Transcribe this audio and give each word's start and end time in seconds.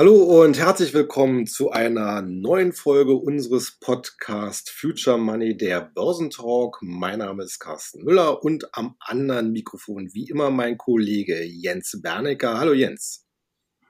Hallo 0.00 0.14
und 0.42 0.58
herzlich 0.58 0.94
willkommen 0.94 1.46
zu 1.46 1.72
einer 1.72 2.22
neuen 2.22 2.72
Folge 2.72 3.12
unseres 3.12 3.72
Podcast 3.80 4.70
Future 4.70 5.18
Money, 5.18 5.58
der 5.58 5.82
Börsentalk. 5.94 6.78
Mein 6.80 7.18
Name 7.18 7.42
ist 7.42 7.58
Carsten 7.58 8.04
Müller 8.04 8.42
und 8.42 8.74
am 8.74 8.96
anderen 8.98 9.52
Mikrofon 9.52 10.08
wie 10.14 10.26
immer 10.30 10.48
mein 10.48 10.78
Kollege 10.78 11.44
Jens 11.44 12.00
Bernecker. 12.02 12.58
Hallo 12.58 12.72
Jens. 12.72 13.26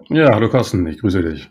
Ja, 0.08 0.34
hallo 0.34 0.50
Carsten, 0.50 0.84
ich 0.88 0.98
grüße 0.98 1.22
dich. 1.22 1.48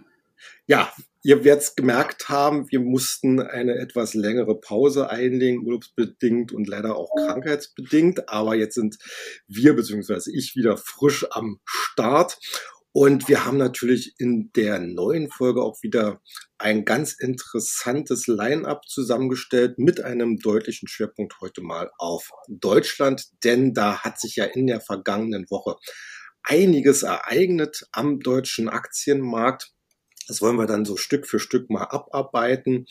Ja, 0.67 0.91
ihr 1.23 1.45
werdet 1.45 1.63
es 1.63 1.75
gemerkt 1.77 2.27
haben, 2.27 2.69
wir 2.69 2.81
mussten 2.81 3.39
eine 3.39 3.75
etwas 3.75 4.13
längere 4.13 4.59
Pause 4.59 5.09
einlegen, 5.09 5.65
urlaubsbedingt 5.65 6.51
und 6.51 6.67
leider 6.67 6.97
auch 6.97 7.15
krankheitsbedingt. 7.15 8.27
Aber 8.27 8.55
jetzt 8.55 8.75
sind 8.75 8.97
wir 9.47 9.73
bzw. 9.73 10.31
ich 10.33 10.57
wieder 10.57 10.75
frisch 10.75 11.25
am 11.31 11.61
Start. 11.63 12.37
Und 13.01 13.29
wir 13.29 13.45
haben 13.45 13.55
natürlich 13.55 14.15
in 14.17 14.51
der 14.57 14.77
neuen 14.77 15.31
Folge 15.31 15.63
auch 15.63 15.81
wieder 15.81 16.21
ein 16.57 16.83
ganz 16.83 17.13
interessantes 17.13 18.27
Line-up 18.27 18.89
zusammengestellt 18.89 19.79
mit 19.79 20.01
einem 20.01 20.37
deutlichen 20.37 20.89
Schwerpunkt 20.89 21.39
heute 21.39 21.61
mal 21.61 21.89
auf 21.97 22.29
Deutschland, 22.49 23.29
denn 23.45 23.73
da 23.73 23.99
hat 23.99 24.19
sich 24.19 24.35
ja 24.35 24.43
in 24.43 24.67
der 24.67 24.81
vergangenen 24.81 25.49
Woche 25.49 25.77
einiges 26.43 27.03
ereignet 27.03 27.87
am 27.93 28.19
deutschen 28.19 28.67
Aktienmarkt. 28.67 29.71
Das 30.27 30.41
wollen 30.41 30.57
wir 30.57 30.67
dann 30.67 30.83
so 30.83 30.97
Stück 30.97 31.25
für 31.25 31.39
Stück 31.39 31.69
mal 31.69 31.85
abarbeiten. 31.85 32.85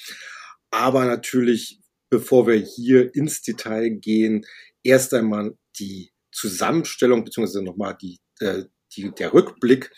Aber 0.70 1.04
natürlich, 1.04 1.80
bevor 2.08 2.46
wir 2.46 2.56
hier 2.56 3.14
ins 3.14 3.42
Detail 3.42 3.90
gehen, 3.90 4.46
erst 4.82 5.12
einmal 5.12 5.58
die 5.78 6.12
Zusammenstellung 6.32 7.24
beziehungsweise 7.24 7.62
nochmal 7.62 7.94
die 8.00 8.20
äh, 8.40 8.64
die, 8.96 9.10
der 9.10 9.32
Rückblick 9.32 9.90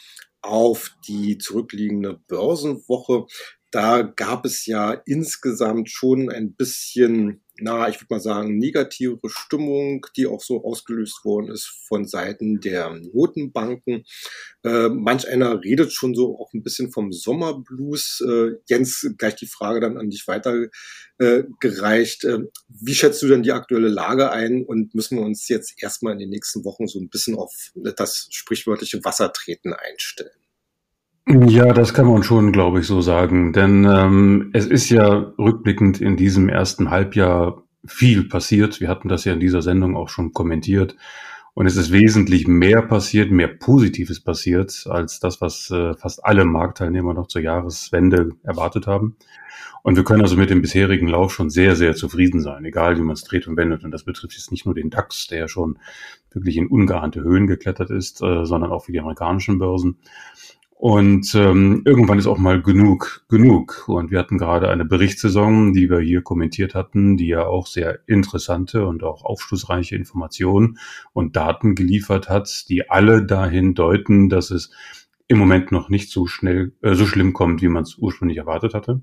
auf 0.43 0.91
die 1.07 1.39
zurückliegende 1.39 2.19
Börsenwoche. 2.29 3.27
Da 3.71 4.03
gab 4.03 4.45
es 4.45 4.67
ja 4.67 4.93
insgesamt 5.07 5.91
schon 5.91 6.31
ein 6.31 6.55
bisschen 6.55 7.45
na, 7.61 7.89
ich 7.89 7.97
würde 7.97 8.15
mal 8.15 8.21
sagen, 8.21 8.59
negative 8.59 9.19
Stimmung, 9.27 10.07
die 10.17 10.27
auch 10.27 10.43
so 10.43 10.65
ausgelöst 10.65 11.25
worden 11.25 11.49
ist 11.51 11.67
von 11.87 12.07
Seiten 12.07 12.61
der 12.61 12.91
Notenbanken. 12.91 14.05
Äh, 14.65 14.89
manch 14.89 15.29
einer 15.29 15.63
redet 15.63 15.93
schon 15.93 16.15
so 16.15 16.39
auch 16.39 16.53
ein 16.53 16.63
bisschen 16.63 16.91
vom 16.91 17.13
Sommerblues. 17.13 18.23
Äh, 18.27 18.57
Jens, 18.67 19.15
gleich 19.19 19.37
die 19.37 19.47
Frage 19.47 19.81
dann 19.81 19.97
an 19.97 20.11
dich 20.11 20.27
weitergereicht. 20.27 22.25
Äh, 22.25 22.39
wie 22.69 22.95
schätzt 22.95 23.23
du 23.23 23.29
denn 23.29 23.43
die 23.43 23.53
aktuelle 23.53 23.89
Lage 23.89 24.31
ein 24.31 24.65
und 24.65 24.95
müssen 24.95 25.19
wir 25.19 25.25
uns 25.25 25.49
jetzt 25.49 25.83
erstmal 25.83 26.15
in 26.15 26.19
den 26.19 26.31
nächsten 26.31 26.65
Wochen 26.65 26.87
so 26.87 26.99
ein 26.99 27.09
bisschen 27.09 27.37
auf 27.37 27.53
das 27.97 28.29
sprichwörtliche 28.31 29.05
Wassertreten 29.05 29.73
einstellen? 29.73 30.40
Ja, 31.27 31.73
das 31.73 31.95
kann 31.95 32.07
man 32.07 32.23
schon, 32.23 32.51
glaube 32.51 32.81
ich, 32.81 32.87
so 32.87 33.01
sagen. 33.01 33.53
Denn 33.53 33.85
ähm, 33.85 34.51
es 34.53 34.67
ist 34.67 34.91
ja 34.91 35.33
rückblickend 35.39 36.01
in 36.01 36.17
diesem 36.17 36.49
ersten 36.49 36.91
Halbjahr 36.91 37.63
viel 37.85 38.25
passiert. 38.25 38.81
Wir 38.81 38.89
hatten 38.89 39.09
das 39.09 39.25
ja 39.25 39.33
in 39.33 39.41
dieser 39.41 39.63
Sendung 39.63 39.97
auch 39.97 40.09
schon 40.09 40.33
kommentiert. 40.33 40.97
Und 41.55 41.67
es 41.67 41.77
ist 41.77 41.93
wesentlich 41.93 42.47
mehr 42.47 42.83
passiert, 42.83 43.31
mehr 43.31 43.49
Positives 43.49 44.21
passiert, 44.21 44.87
als 44.89 45.21
das, 45.21 45.41
was 45.41 45.71
äh, 45.71 45.95
fast 45.95 46.25
alle 46.25 46.45
Marktteilnehmer 46.45 47.13
noch 47.13 47.27
zur 47.27 47.43
Jahreswende 47.43 48.31
erwartet 48.43 48.87
haben. 48.87 49.17
Und 49.83 49.97
wir 49.97 50.05
können 50.05 50.23
also 50.23 50.37
mit 50.37 50.51
dem 50.51 50.63
bisherigen 50.63 51.09
Lauf 51.09 51.33
schon 51.33 51.51
sehr, 51.51 51.75
sehr 51.75 51.95
zufrieden 51.95 52.41
sein, 52.41 52.65
egal 52.65 52.97
wie 52.99 53.03
man 53.03 53.15
es 53.15 53.25
dreht 53.25 53.47
und 53.49 53.57
wendet. 53.57 53.83
Und 53.83 53.91
das 53.91 54.05
betrifft 54.05 54.35
jetzt 54.35 54.53
nicht 54.53 54.67
nur 54.67 54.75
den 54.75 54.91
DAX, 54.91 55.27
der 55.27 55.39
ja 55.39 55.49
schon 55.49 55.79
wirklich 56.31 56.57
in 56.57 56.69
ungeahnte 56.69 57.23
Höhen 57.23 57.47
geklettert 57.47 57.91
ist, 57.91 58.23
äh, 58.23 58.45
sondern 58.45 58.73
auch 58.73 58.85
für 58.85 58.93
die 58.93 59.01
amerikanischen 59.01 59.59
Börsen. 59.59 59.99
Und 60.81 61.35
ähm, 61.35 61.83
irgendwann 61.85 62.19
ist 62.19 62.27
auch 62.27 62.39
mal 62.39 62.63
genug, 62.63 63.27
genug. 63.29 63.85
Und 63.87 64.11
wir 64.11 64.19
hatten 64.19 64.39
gerade 64.39 64.71
eine 64.71 64.87
Berichtssaison, 64.87 65.75
die 65.75 65.91
wir 65.91 66.01
hier 66.01 66.23
kommentiert 66.23 66.75
hatten, 66.75 67.19
die 67.19 67.27
ja 67.27 67.45
auch 67.45 67.67
sehr 67.67 67.99
interessante 68.07 68.87
und 68.87 69.03
auch 69.03 69.23
aufschlussreiche 69.23 69.95
Informationen 69.95 70.79
und 71.13 71.37
Daten 71.37 71.75
geliefert 71.75 72.31
hat, 72.31 72.65
die 72.71 72.89
alle 72.89 73.27
dahin 73.27 73.75
deuten, 73.75 74.31
dass 74.31 74.51
es 74.51 74.71
im 75.29 75.37
Moment 75.37 75.71
noch 75.71 75.91
nicht 75.91 76.11
so 76.11 76.27
schnell, 76.27 76.73
äh, 76.81 76.95
so 76.95 77.05
schlimm 77.05 77.35
kommt, 77.35 77.61
wie 77.61 77.69
man 77.69 77.83
es 77.83 77.99
ursprünglich 77.99 78.39
erwartet 78.39 78.73
hatte. 78.73 79.03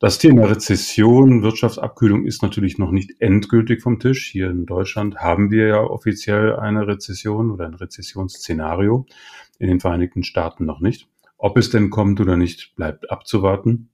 Das 0.00 0.16
Thema 0.16 0.46
Rezession, 0.46 1.42
Wirtschaftsabkühlung 1.42 2.24
ist 2.24 2.42
natürlich 2.42 2.78
noch 2.78 2.90
nicht 2.90 3.20
endgültig 3.20 3.82
vom 3.82 4.00
Tisch. 4.00 4.30
Hier 4.30 4.48
in 4.48 4.64
Deutschland 4.64 5.16
haben 5.16 5.50
wir 5.50 5.66
ja 5.66 5.80
offiziell 5.82 6.56
eine 6.56 6.86
Rezession 6.86 7.50
oder 7.50 7.66
ein 7.66 7.74
Rezessionsszenario 7.74 9.04
in 9.58 9.68
den 9.68 9.78
Vereinigten 9.78 10.22
Staaten 10.22 10.64
noch 10.64 10.80
nicht. 10.80 11.06
Ob 11.36 11.58
es 11.58 11.68
denn 11.68 11.90
kommt 11.90 12.18
oder 12.18 12.38
nicht, 12.38 12.74
bleibt 12.76 13.10
abzuwarten. 13.10 13.90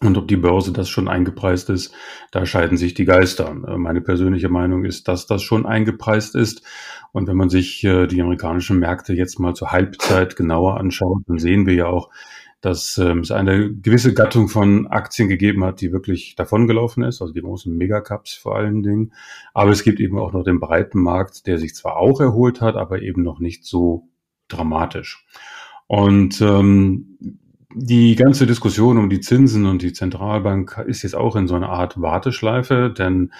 Und 0.00 0.18
ob 0.18 0.26
die 0.26 0.36
Börse 0.36 0.72
das 0.72 0.88
schon 0.88 1.06
eingepreist 1.06 1.70
ist, 1.70 1.94
da 2.32 2.44
scheiden 2.44 2.76
sich 2.76 2.94
die 2.94 3.04
Geister. 3.04 3.54
Meine 3.54 4.00
persönliche 4.00 4.48
Meinung 4.48 4.84
ist, 4.84 5.06
dass 5.06 5.28
das 5.28 5.44
schon 5.44 5.64
eingepreist 5.64 6.34
ist. 6.34 6.62
Und 7.12 7.28
wenn 7.28 7.36
man 7.36 7.50
sich 7.50 7.84
äh, 7.84 8.08
die 8.08 8.20
amerikanischen 8.20 8.80
Märkte 8.80 9.14
jetzt 9.14 9.38
mal 9.38 9.54
zur 9.54 9.70
Halbzeit 9.70 10.34
genauer 10.34 10.76
anschaut, 10.76 11.22
dann 11.28 11.38
sehen 11.38 11.66
wir 11.66 11.74
ja 11.74 11.86
auch, 11.86 12.10
dass 12.60 12.98
ähm, 12.98 13.20
es 13.20 13.30
eine 13.30 13.72
gewisse 13.74 14.14
Gattung 14.14 14.48
von 14.48 14.86
Aktien 14.86 15.28
gegeben 15.28 15.64
hat, 15.64 15.80
die 15.80 15.92
wirklich 15.92 16.34
davongelaufen 16.36 17.04
ist, 17.04 17.20
also 17.20 17.32
die 17.32 17.42
großen 17.42 17.76
Megacups 17.76 18.34
vor 18.34 18.56
allen 18.56 18.82
Dingen. 18.82 19.12
Aber 19.54 19.70
es 19.70 19.84
gibt 19.84 20.00
eben 20.00 20.18
auch 20.18 20.32
noch 20.32 20.42
den 20.42 20.60
breiten 20.60 21.00
Markt, 21.00 21.46
der 21.46 21.58
sich 21.58 21.74
zwar 21.74 21.96
auch 21.96 22.20
erholt 22.20 22.60
hat, 22.60 22.76
aber 22.76 23.02
eben 23.02 23.22
noch 23.22 23.38
nicht 23.38 23.64
so 23.64 24.08
dramatisch. 24.48 25.26
Und 25.86 26.40
ähm, 26.40 27.18
die 27.74 28.16
ganze 28.16 28.46
Diskussion 28.46 28.96
um 28.96 29.10
die 29.10 29.20
Zinsen 29.20 29.66
und 29.66 29.82
die 29.82 29.92
Zentralbank 29.92 30.82
ist 30.86 31.02
jetzt 31.02 31.14
auch 31.14 31.36
in 31.36 31.46
so 31.46 31.54
einer 31.54 31.68
Art 31.68 32.00
Warteschleife, 32.00 32.92
denn 32.96 33.32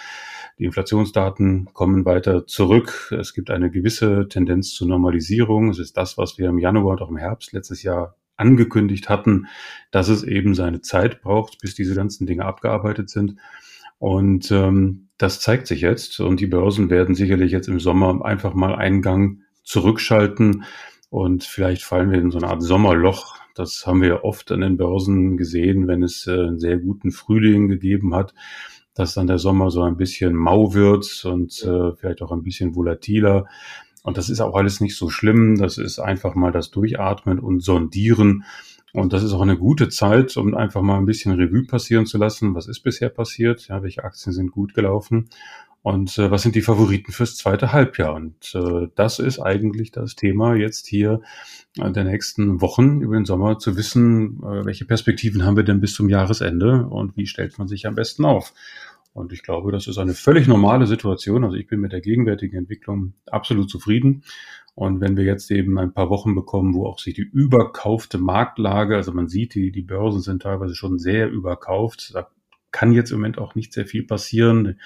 die 0.59 0.65
Inflationsdaten 0.65 1.71
kommen 1.72 2.04
weiter 2.04 2.47
zurück. 2.47 3.15
Es 3.19 3.34
gibt 3.34 3.50
eine 3.50 3.71
gewisse 3.71 4.28
Tendenz 4.28 4.72
zur 4.72 4.88
Normalisierung. 4.88 5.71
Es 5.71 5.78
ist 5.78 5.97
das, 5.97 6.16
was 6.16 6.38
wir 6.38 6.48
im 6.48 6.59
Januar 6.59 6.93
und 6.93 7.03
auch 7.03 7.10
im 7.10 7.16
Herbst 7.16 7.53
letztes 7.53 7.83
Jahr 7.83 8.16
angekündigt 8.36 9.08
hatten, 9.08 9.47
dass 9.91 10.08
es 10.08 10.22
eben 10.22 10.54
seine 10.54 10.80
Zeit 10.80 11.22
braucht, 11.22 11.58
bis 11.60 11.74
diese 11.74 11.94
ganzen 11.94 12.26
Dinge 12.26 12.44
abgearbeitet 12.44 13.10
sind. 13.10 13.36
Und 13.98 14.50
ähm, 14.50 15.08
das 15.19 15.41
zeigt 15.41 15.66
sich 15.66 15.80
jetzt. 15.80 16.20
Und 16.20 16.41
die 16.41 16.47
Börsen 16.47 16.91
werden 16.91 17.14
sicherlich 17.14 17.52
jetzt 17.52 17.69
im 17.69 17.80
Sommer 17.80 18.24
einfach 18.24 18.54
mal 18.54 18.74
einen 18.74 19.02
Gang 19.02 19.41
zurückschalten. 19.62 20.64
Und 21.08 21.44
vielleicht 21.44 21.82
fallen 21.82 22.10
wir 22.10 22.19
in 22.19 22.30
so 22.30 22.38
eine 22.38 22.48
Art 22.48 22.62
Sommerloch. 22.62 23.36
Das 23.54 23.86
haben 23.86 24.02
wir 24.02 24.08
ja 24.08 24.24
oft 24.24 24.53
an 24.53 24.60
den 24.60 24.76
Börsen 24.76 25.36
gesehen, 25.36 25.88
wenn 25.88 26.03
es 26.03 26.26
äh, 26.26 26.32
einen 26.32 26.58
sehr 26.58 26.76
guten 26.76 27.10
Frühling 27.10 27.68
gegeben 27.68 28.14
hat, 28.14 28.34
dass 28.94 29.14
dann 29.14 29.26
der 29.26 29.38
Sommer 29.38 29.70
so 29.70 29.82
ein 29.82 29.97
bisschen 29.97 30.34
mau 30.34 30.74
wird 30.74 31.24
und 31.24 31.62
äh, 31.62 31.92
vielleicht 31.97 32.20
auch 32.20 32.32
ein 32.32 32.42
bisschen 32.42 32.74
volatiler. 32.74 33.47
Und 34.06 34.16
das 34.16 34.30
ist 34.30 34.40
auch 34.40 34.54
alles 34.54 34.80
nicht 34.80 34.96
so 34.96 35.10
schlimm. 35.10 35.58
Das 35.58 35.78
ist 35.78 35.98
einfach 35.98 36.36
mal 36.36 36.52
das 36.52 36.70
Durchatmen 36.70 37.40
und 37.40 37.58
Sondieren. 37.58 38.44
Und 38.92 39.12
das 39.12 39.24
ist 39.24 39.32
auch 39.32 39.40
eine 39.40 39.58
gute 39.58 39.88
Zeit, 39.88 40.36
um 40.36 40.54
einfach 40.54 40.80
mal 40.80 40.96
ein 40.96 41.06
bisschen 41.06 41.32
Revue 41.32 41.64
passieren 41.64 42.06
zu 42.06 42.16
lassen. 42.16 42.54
Was 42.54 42.68
ist 42.68 42.84
bisher 42.84 43.08
passiert? 43.08 43.66
Ja, 43.66 43.82
welche 43.82 44.04
Aktien 44.04 44.32
sind 44.32 44.52
gut 44.52 44.74
gelaufen? 44.74 45.28
Und 45.82 46.18
äh, 46.18 46.30
was 46.30 46.42
sind 46.42 46.54
die 46.54 46.62
Favoriten 46.62 47.10
fürs 47.10 47.36
zweite 47.36 47.72
Halbjahr? 47.72 48.14
Und 48.14 48.54
äh, 48.54 48.86
das 48.94 49.18
ist 49.18 49.40
eigentlich 49.40 49.90
das 49.90 50.14
Thema 50.14 50.54
jetzt 50.54 50.86
hier 50.86 51.20
äh, 51.76 51.90
der 51.90 52.04
nächsten 52.04 52.60
Wochen 52.60 53.00
über 53.00 53.16
den 53.16 53.24
Sommer 53.24 53.58
zu 53.58 53.76
wissen, 53.76 54.38
äh, 54.44 54.64
welche 54.64 54.84
Perspektiven 54.84 55.44
haben 55.44 55.56
wir 55.56 55.64
denn 55.64 55.80
bis 55.80 55.94
zum 55.94 56.08
Jahresende 56.08 56.86
und 56.86 57.16
wie 57.16 57.26
stellt 57.26 57.58
man 57.58 57.66
sich 57.66 57.88
am 57.88 57.97
besten 57.97 58.24
auf? 58.24 58.52
Und 59.16 59.33
ich 59.33 59.42
glaube, 59.42 59.72
das 59.72 59.86
ist 59.86 59.97
eine 59.97 60.13
völlig 60.13 60.47
normale 60.47 60.86
Situation. 60.86 61.42
Also 61.42 61.57
ich 61.57 61.66
bin 61.66 61.80
mit 61.80 61.92
der 61.92 62.03
gegenwärtigen 62.03 62.59
Entwicklung 62.59 63.15
absolut 63.24 63.71
zufrieden. 63.71 64.24
Und 64.74 65.01
wenn 65.01 65.16
wir 65.16 65.24
jetzt 65.24 65.51
eben 65.51 65.78
ein 65.78 65.95
paar 65.95 66.10
Wochen 66.10 66.34
bekommen, 66.34 66.74
wo 66.74 66.84
auch 66.84 66.98
sich 66.98 67.15
die 67.15 67.22
überkaufte 67.22 68.18
Marktlage, 68.18 68.95
also 68.95 69.13
man 69.13 69.27
sieht, 69.27 69.54
die, 69.54 69.72
die 69.72 69.83
Börsen 69.83 70.21
sind 70.21 70.42
teilweise 70.42 70.74
schon 70.74 70.98
sehr 70.98 71.30
überkauft, 71.30 72.15
da 72.15 72.28
kann 72.71 72.92
jetzt 72.92 73.10
im 73.10 73.21
Moment 73.21 73.39
auch 73.39 73.54
nicht 73.54 73.72
sehr 73.72 73.86
viel 73.86 74.03
passieren. 74.03 74.78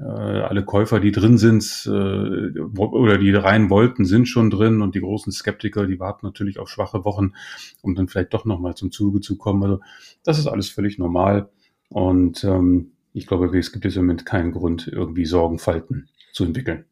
Äh, 0.00 0.02
alle 0.02 0.64
Käufer, 0.64 0.98
die 0.98 1.12
drin 1.12 1.38
sind 1.38 1.62
äh, 1.86 2.58
oder 2.60 3.18
die 3.18 3.32
rein 3.32 3.70
wollten, 3.70 4.04
sind 4.04 4.26
schon 4.26 4.50
drin 4.50 4.82
und 4.82 4.96
die 4.96 5.00
großen 5.00 5.30
Skeptiker, 5.30 5.86
die 5.86 6.00
warten 6.00 6.26
natürlich 6.26 6.58
auf 6.58 6.68
schwache 6.68 7.04
Wochen, 7.04 7.34
um 7.82 7.94
dann 7.94 8.08
vielleicht 8.08 8.34
doch 8.34 8.44
nochmal 8.44 8.74
zum 8.74 8.90
Zuge 8.90 9.20
zu 9.20 9.38
kommen. 9.38 9.62
Also 9.62 9.80
das 10.24 10.40
ist 10.40 10.48
alles 10.48 10.70
völlig 10.70 10.98
normal 10.98 11.50
und 11.88 12.42
ähm, 12.42 12.90
ich 13.12 13.26
glaube, 13.26 13.56
es 13.58 13.72
gibt 13.72 13.84
jetzt 13.84 13.96
im 13.96 14.02
Moment 14.02 14.26
keinen 14.26 14.52
Grund, 14.52 14.88
irgendwie 14.88 15.26
Sorgenfalten 15.26 16.08
zu 16.32 16.44
entwickeln. 16.44 16.84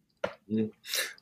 Mhm. 0.49 0.73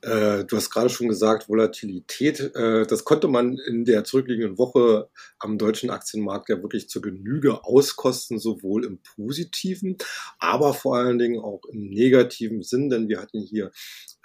Äh, 0.01 0.45
du 0.45 0.55
hast 0.55 0.69
gerade 0.69 0.89
schon 0.89 1.09
gesagt, 1.09 1.49
Volatilität. 1.49 2.39
Äh, 2.55 2.85
das 2.87 3.03
konnte 3.03 3.27
man 3.27 3.57
in 3.67 3.83
der 3.83 4.05
zurückliegenden 4.05 4.57
Woche 4.57 5.09
am 5.37 5.57
deutschen 5.57 5.89
Aktienmarkt 5.89 6.49
ja 6.49 6.61
wirklich 6.61 6.89
zur 6.89 7.01
Genüge 7.01 7.65
auskosten, 7.65 8.39
sowohl 8.39 8.85
im 8.85 8.99
positiven, 9.15 9.97
aber 10.39 10.73
vor 10.73 10.97
allen 10.97 11.19
Dingen 11.19 11.39
auch 11.39 11.61
im 11.71 11.89
negativen 11.89 12.63
Sinn, 12.63 12.89
denn 12.89 13.09
wir 13.09 13.21
hatten 13.21 13.41
hier 13.41 13.71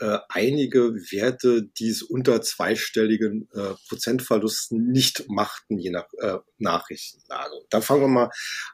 äh, 0.02 0.19
einige 0.31 0.94
Werte, 1.12 1.62
die 1.78 1.88
es 1.88 2.02
unter 2.02 2.43
zweistelligen 2.43 3.49
äh, 3.54 3.75
Prozentverlusten 3.88 4.90
nicht 4.90 5.28
machten, 5.28 5.78
je 5.78 5.90
nach 5.90 6.08
äh, 6.19 6.38
Nachrichtenlage. 6.58 7.54
Da 7.70 7.81
fangen 7.81 8.00
wir 8.00 8.08
mal 8.08 8.31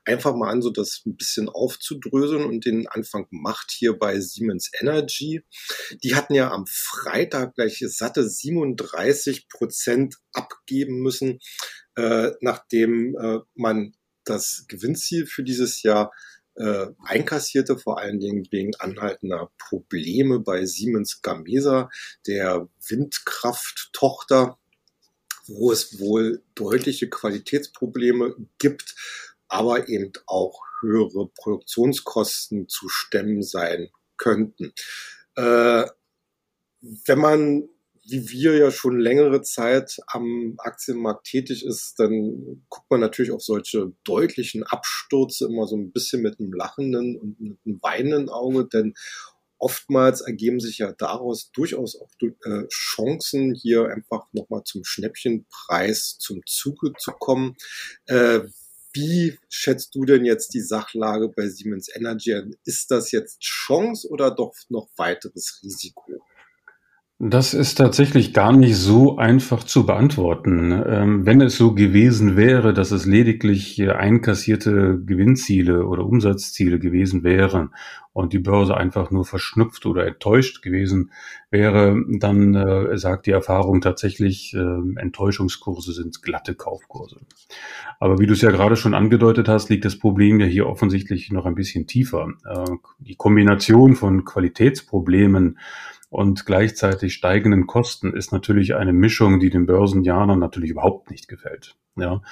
einfach 0.06 0.34
mal 0.34 0.48
an, 0.48 0.62
so 0.62 0.70
das 0.70 1.02
ein 1.04 1.16
bisschen 1.16 1.50
aufzudröseln 1.50 2.46
und 2.46 2.64
den 2.64 2.88
Anfang 2.88 3.26
macht 3.30 3.70
hier 3.72 3.98
bei 3.98 4.18
Siemens 4.20 4.70
Energy. 4.80 5.44
Die 6.02 6.14
hatten 6.14 6.32
ja 6.32 6.50
am 6.50 6.64
Freitag 6.66 7.56
gleich 7.56 7.84
satte 7.86 8.26
37 8.26 9.50
Prozent 9.50 10.16
abgeben 10.32 11.02
müssen, 11.02 11.40
äh, 11.96 12.30
nachdem 12.40 13.14
äh, 13.18 13.40
man 13.54 13.92
das 14.24 14.64
Gewinnziel 14.68 15.26
für 15.26 15.42
dieses 15.42 15.82
Jahr 15.82 16.10
äh, 16.58 16.88
einkassierte, 17.04 17.78
vor 17.78 17.98
allen 17.98 18.20
Dingen 18.20 18.46
wegen 18.50 18.74
anhaltender 18.76 19.50
Probleme 19.58 20.40
bei 20.40 20.66
Siemens 20.66 21.22
Gamesa, 21.22 21.88
der 22.26 22.68
Windkrafttochter, 22.88 24.58
wo 25.46 25.72
es 25.72 25.98
wohl 25.98 26.42
deutliche 26.54 27.08
Qualitätsprobleme 27.08 28.34
gibt, 28.58 28.94
aber 29.48 29.88
eben 29.88 30.12
auch 30.26 30.60
höhere 30.80 31.28
Produktionskosten 31.28 32.68
zu 32.68 32.88
stemmen 32.88 33.42
sein 33.42 33.88
könnten. 34.16 34.72
Äh, 35.36 35.84
wenn 36.80 37.18
man 37.18 37.68
wie 38.08 38.30
wir 38.30 38.56
ja 38.56 38.70
schon 38.70 38.98
längere 38.98 39.42
Zeit 39.42 39.98
am 40.06 40.54
Aktienmarkt 40.58 41.26
tätig 41.26 41.64
ist, 41.64 41.98
dann 41.98 42.64
guckt 42.68 42.90
man 42.90 43.00
natürlich 43.00 43.32
auf 43.32 43.42
solche 43.42 43.92
deutlichen 44.04 44.62
Abstürze 44.62 45.46
immer 45.46 45.66
so 45.66 45.76
ein 45.76 45.92
bisschen 45.92 46.22
mit 46.22 46.40
einem 46.40 46.52
lachenden 46.52 47.18
und 47.18 47.40
mit 47.40 47.58
einem 47.66 47.78
weinenden 47.82 48.28
Auge, 48.30 48.66
denn 48.66 48.94
oftmals 49.58 50.20
ergeben 50.22 50.60
sich 50.60 50.78
ja 50.78 50.92
daraus 50.92 51.50
durchaus 51.52 52.00
auch 52.00 52.10
äh, 52.22 52.66
Chancen, 52.68 53.54
hier 53.54 53.88
einfach 53.88 54.26
nochmal 54.32 54.62
zum 54.64 54.84
Schnäppchenpreis 54.84 56.16
zum 56.18 56.40
Zuge 56.46 56.92
zu 56.98 57.12
kommen. 57.12 57.56
Äh, 58.06 58.40
wie 58.94 59.38
schätzt 59.48 59.94
du 59.94 60.04
denn 60.04 60.24
jetzt 60.24 60.54
die 60.54 60.60
Sachlage 60.60 61.28
bei 61.28 61.48
Siemens 61.48 61.94
Energy? 61.94 62.34
Ist 62.64 62.90
das 62.90 63.12
jetzt 63.12 63.40
Chance 63.40 64.08
oder 64.08 64.30
doch 64.30 64.54
noch 64.70 64.88
weiteres 64.96 65.60
Risiko? 65.62 66.07
Das 67.20 67.52
ist 67.52 67.74
tatsächlich 67.74 68.32
gar 68.32 68.52
nicht 68.52 68.76
so 68.76 69.16
einfach 69.16 69.64
zu 69.64 69.84
beantworten. 69.84 70.70
Ähm, 70.70 71.26
wenn 71.26 71.40
es 71.40 71.56
so 71.56 71.74
gewesen 71.74 72.36
wäre, 72.36 72.72
dass 72.72 72.92
es 72.92 73.06
lediglich 73.06 73.82
einkassierte 73.90 75.00
Gewinnziele 75.04 75.84
oder 75.84 76.06
Umsatzziele 76.06 76.78
gewesen 76.78 77.24
wären 77.24 77.74
und 78.12 78.32
die 78.32 78.38
Börse 78.38 78.76
einfach 78.76 79.10
nur 79.10 79.24
verschnupft 79.24 79.84
oder 79.84 80.06
enttäuscht 80.06 80.62
gewesen 80.62 81.10
wäre, 81.50 82.00
dann 82.08 82.54
äh, 82.54 82.96
sagt 82.96 83.26
die 83.26 83.32
Erfahrung 83.32 83.80
tatsächlich, 83.80 84.54
äh, 84.54 85.00
Enttäuschungskurse 85.00 85.92
sind 85.92 86.22
glatte 86.22 86.54
Kaufkurse. 86.54 87.18
Aber 87.98 88.20
wie 88.20 88.26
du 88.26 88.34
es 88.34 88.42
ja 88.42 88.52
gerade 88.52 88.76
schon 88.76 88.94
angedeutet 88.94 89.48
hast, 89.48 89.70
liegt 89.70 89.84
das 89.84 89.98
Problem 89.98 90.38
ja 90.38 90.46
hier 90.46 90.68
offensichtlich 90.68 91.32
noch 91.32 91.46
ein 91.46 91.56
bisschen 91.56 91.88
tiefer. 91.88 92.28
Äh, 92.48 92.76
die 93.00 93.16
Kombination 93.16 93.96
von 93.96 94.24
Qualitätsproblemen 94.24 95.58
und 96.10 96.46
gleichzeitig 96.46 97.14
steigenden 97.14 97.66
Kosten 97.66 98.14
ist 98.14 98.32
natürlich 98.32 98.74
eine 98.74 98.92
Mischung, 98.92 99.40
die 99.40 99.50
den 99.50 99.66
Börsenjanern 99.66 100.38
natürlich 100.38 100.70
überhaupt 100.70 101.10
nicht 101.10 101.28
gefällt. 101.28 101.76
Ja, 101.96 102.22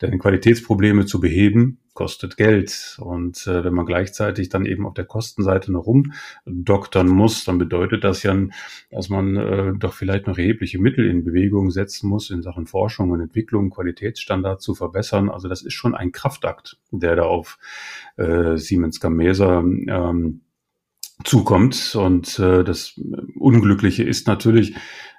denn 0.00 0.18
Qualitätsprobleme 0.20 1.04
zu 1.04 1.20
beheben 1.20 1.80
kostet 1.94 2.36
Geld 2.36 2.96
und 3.00 3.44
äh, 3.48 3.64
wenn 3.64 3.74
man 3.74 3.86
gleichzeitig 3.86 4.50
dann 4.50 4.66
eben 4.66 4.86
auf 4.86 4.94
der 4.94 5.06
Kostenseite 5.06 5.72
noch 5.72 5.86
rumdoktern 5.86 7.08
muss, 7.08 7.44
dann 7.44 7.58
bedeutet 7.58 8.04
das 8.04 8.22
ja, 8.22 8.36
dass 8.90 9.08
man 9.08 9.36
äh, 9.36 9.72
doch 9.76 9.94
vielleicht 9.94 10.28
noch 10.28 10.38
erhebliche 10.38 10.78
Mittel 10.78 11.06
in 11.10 11.24
Bewegung 11.24 11.70
setzen 11.70 12.08
muss 12.08 12.30
in 12.30 12.42
Sachen 12.42 12.66
Forschung 12.66 13.10
und 13.10 13.20
Entwicklung, 13.20 13.70
Qualitätsstandards 13.70 14.62
zu 14.62 14.74
verbessern. 14.74 15.28
Also 15.28 15.48
das 15.48 15.62
ist 15.62 15.72
schon 15.72 15.94
ein 15.94 16.12
Kraftakt, 16.12 16.78
der 16.92 17.16
da 17.16 17.22
auf 17.22 17.58
äh, 18.16 18.56
Siemens 18.58 19.00
Gamesa 19.00 19.60
ähm, 19.60 20.42
zukommt. 21.26 21.94
Und 21.94 22.38
äh, 22.38 22.64
das 22.64 23.00
Unglückliche 23.38 24.02
ist 24.02 24.26
natürlich, 24.26 24.74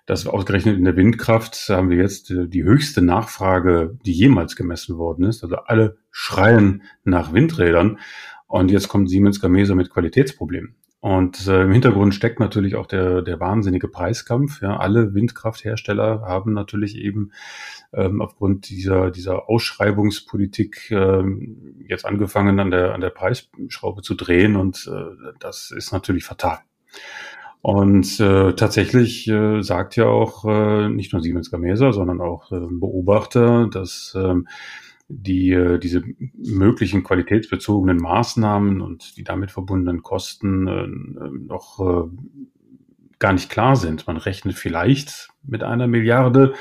dass 0.06 0.26
ausgerechnet 0.26 0.78
in 0.78 0.86
der 0.86 0.96
Windkraft 0.96 1.68
haben 1.70 1.90
wir 1.90 1.98
jetzt 1.98 2.32
äh, 2.32 2.48
die 2.48 2.64
höchste 2.64 3.02
Nachfrage, 3.02 3.98
die 4.06 4.14
jemals 4.14 4.56
gemessen 4.56 4.98
worden 4.98 5.26
ist. 5.26 5.44
Also 5.44 5.58
alle 5.58 5.98
schreien 6.12 6.84
nach 7.04 7.34
Windrädern. 7.34 8.00
Und 8.48 8.72
jetzt 8.72 8.88
kommt 8.88 9.10
Siemens 9.10 9.42
Gamesa 9.42 9.76
mit 9.76 9.90
Qualitätsproblemen. 9.90 10.76
Und 11.00 11.48
äh, 11.48 11.64
im 11.64 11.72
Hintergrund 11.72 12.16
steckt 12.16 12.40
natürlich 12.40 12.76
auch 12.76 12.88
der, 12.88 13.22
der 13.22 13.40
wahnsinnige 13.40 13.88
Preiskampf. 13.88 14.62
Ja, 14.62 14.78
alle 14.78 15.14
Windkrafthersteller 15.14 16.22
haben 16.22 16.54
natürlich 16.54 16.98
eben 16.98 17.32
ähm, 17.94 18.20
aufgrund 18.20 18.70
dieser, 18.70 19.12
dieser 19.12 19.48
Ausschreibungspolitik 19.48 20.90
ähm, 20.92 21.86
jetzt 21.88 22.06
angefangen, 22.06 22.60
an 22.60 22.72
der, 22.72 22.96
an 22.96 23.02
der 23.02 23.12
Preisschraube 23.12 24.02
zu 24.02 24.16
drehen. 24.16 24.56
Und 24.56 24.90
äh, 24.92 25.34
das 25.40 25.72
ist 25.72 25.92
natürlich 25.92 26.26
fatal. 26.26 26.60
Und 27.62 28.20
äh, 28.20 28.54
tatsächlich 28.54 29.28
äh, 29.28 29.62
sagt 29.62 29.98
ja 29.98 30.06
auch 30.06 30.46
äh, 30.46 30.90
nicht 30.90 31.14
nur 31.14 31.22
Siemens 31.22 31.52
Gamesa, 31.52 31.92
sondern 31.92 32.22
auch 32.22 32.52
äh, 32.52 32.60
Beobachter, 32.60 33.68
dass 33.68 34.16
äh, 34.16 34.36
die 35.10 35.52
äh, 35.52 35.80
diese 35.80 36.04
möglichen 36.36 37.04
qualitätsbezogenen 37.04 37.98
Maßnahmen 37.98 38.82
und 38.82 39.18
die 39.18 39.24
damit 39.24 39.52
verbundenen 39.52 40.04
Kosten 40.04 40.68
äh, 40.68 40.88
noch 41.48 41.80
äh, 41.80 42.10
gar 43.20 43.34
nicht 43.34 43.50
klar 43.50 43.76
sind. 43.76 44.08
Man 44.08 44.18
rechnet 44.18 44.56
vielleicht 44.56 45.30
mit 45.44 45.64
einer 45.64 45.88
Milliarde, 45.88 46.54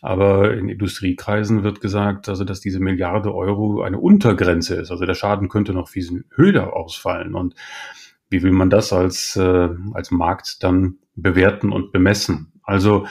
aber 0.00 0.54
in 0.54 0.68
Industriekreisen 0.68 1.64
wird 1.64 1.80
gesagt, 1.80 2.28
also 2.28 2.44
dass 2.44 2.60
diese 2.60 2.78
Milliarde 2.78 3.34
Euro 3.34 3.82
eine 3.82 3.98
Untergrenze 3.98 4.76
ist. 4.76 4.90
Also 4.90 5.06
der 5.06 5.14
Schaden 5.14 5.48
könnte 5.48 5.72
noch 5.72 5.88
viel 5.88 6.24
höher 6.34 6.74
ausfallen. 6.74 7.34
Und 7.34 7.54
wie 8.30 8.42
will 8.42 8.52
man 8.52 8.70
das 8.70 8.92
als, 8.92 9.34
äh, 9.36 9.68
als 9.92 10.10
Markt 10.10 10.62
dann 10.62 10.98
bewerten 11.16 11.72
und 11.72 11.90
bemessen? 11.90 12.52
Also 12.62 13.06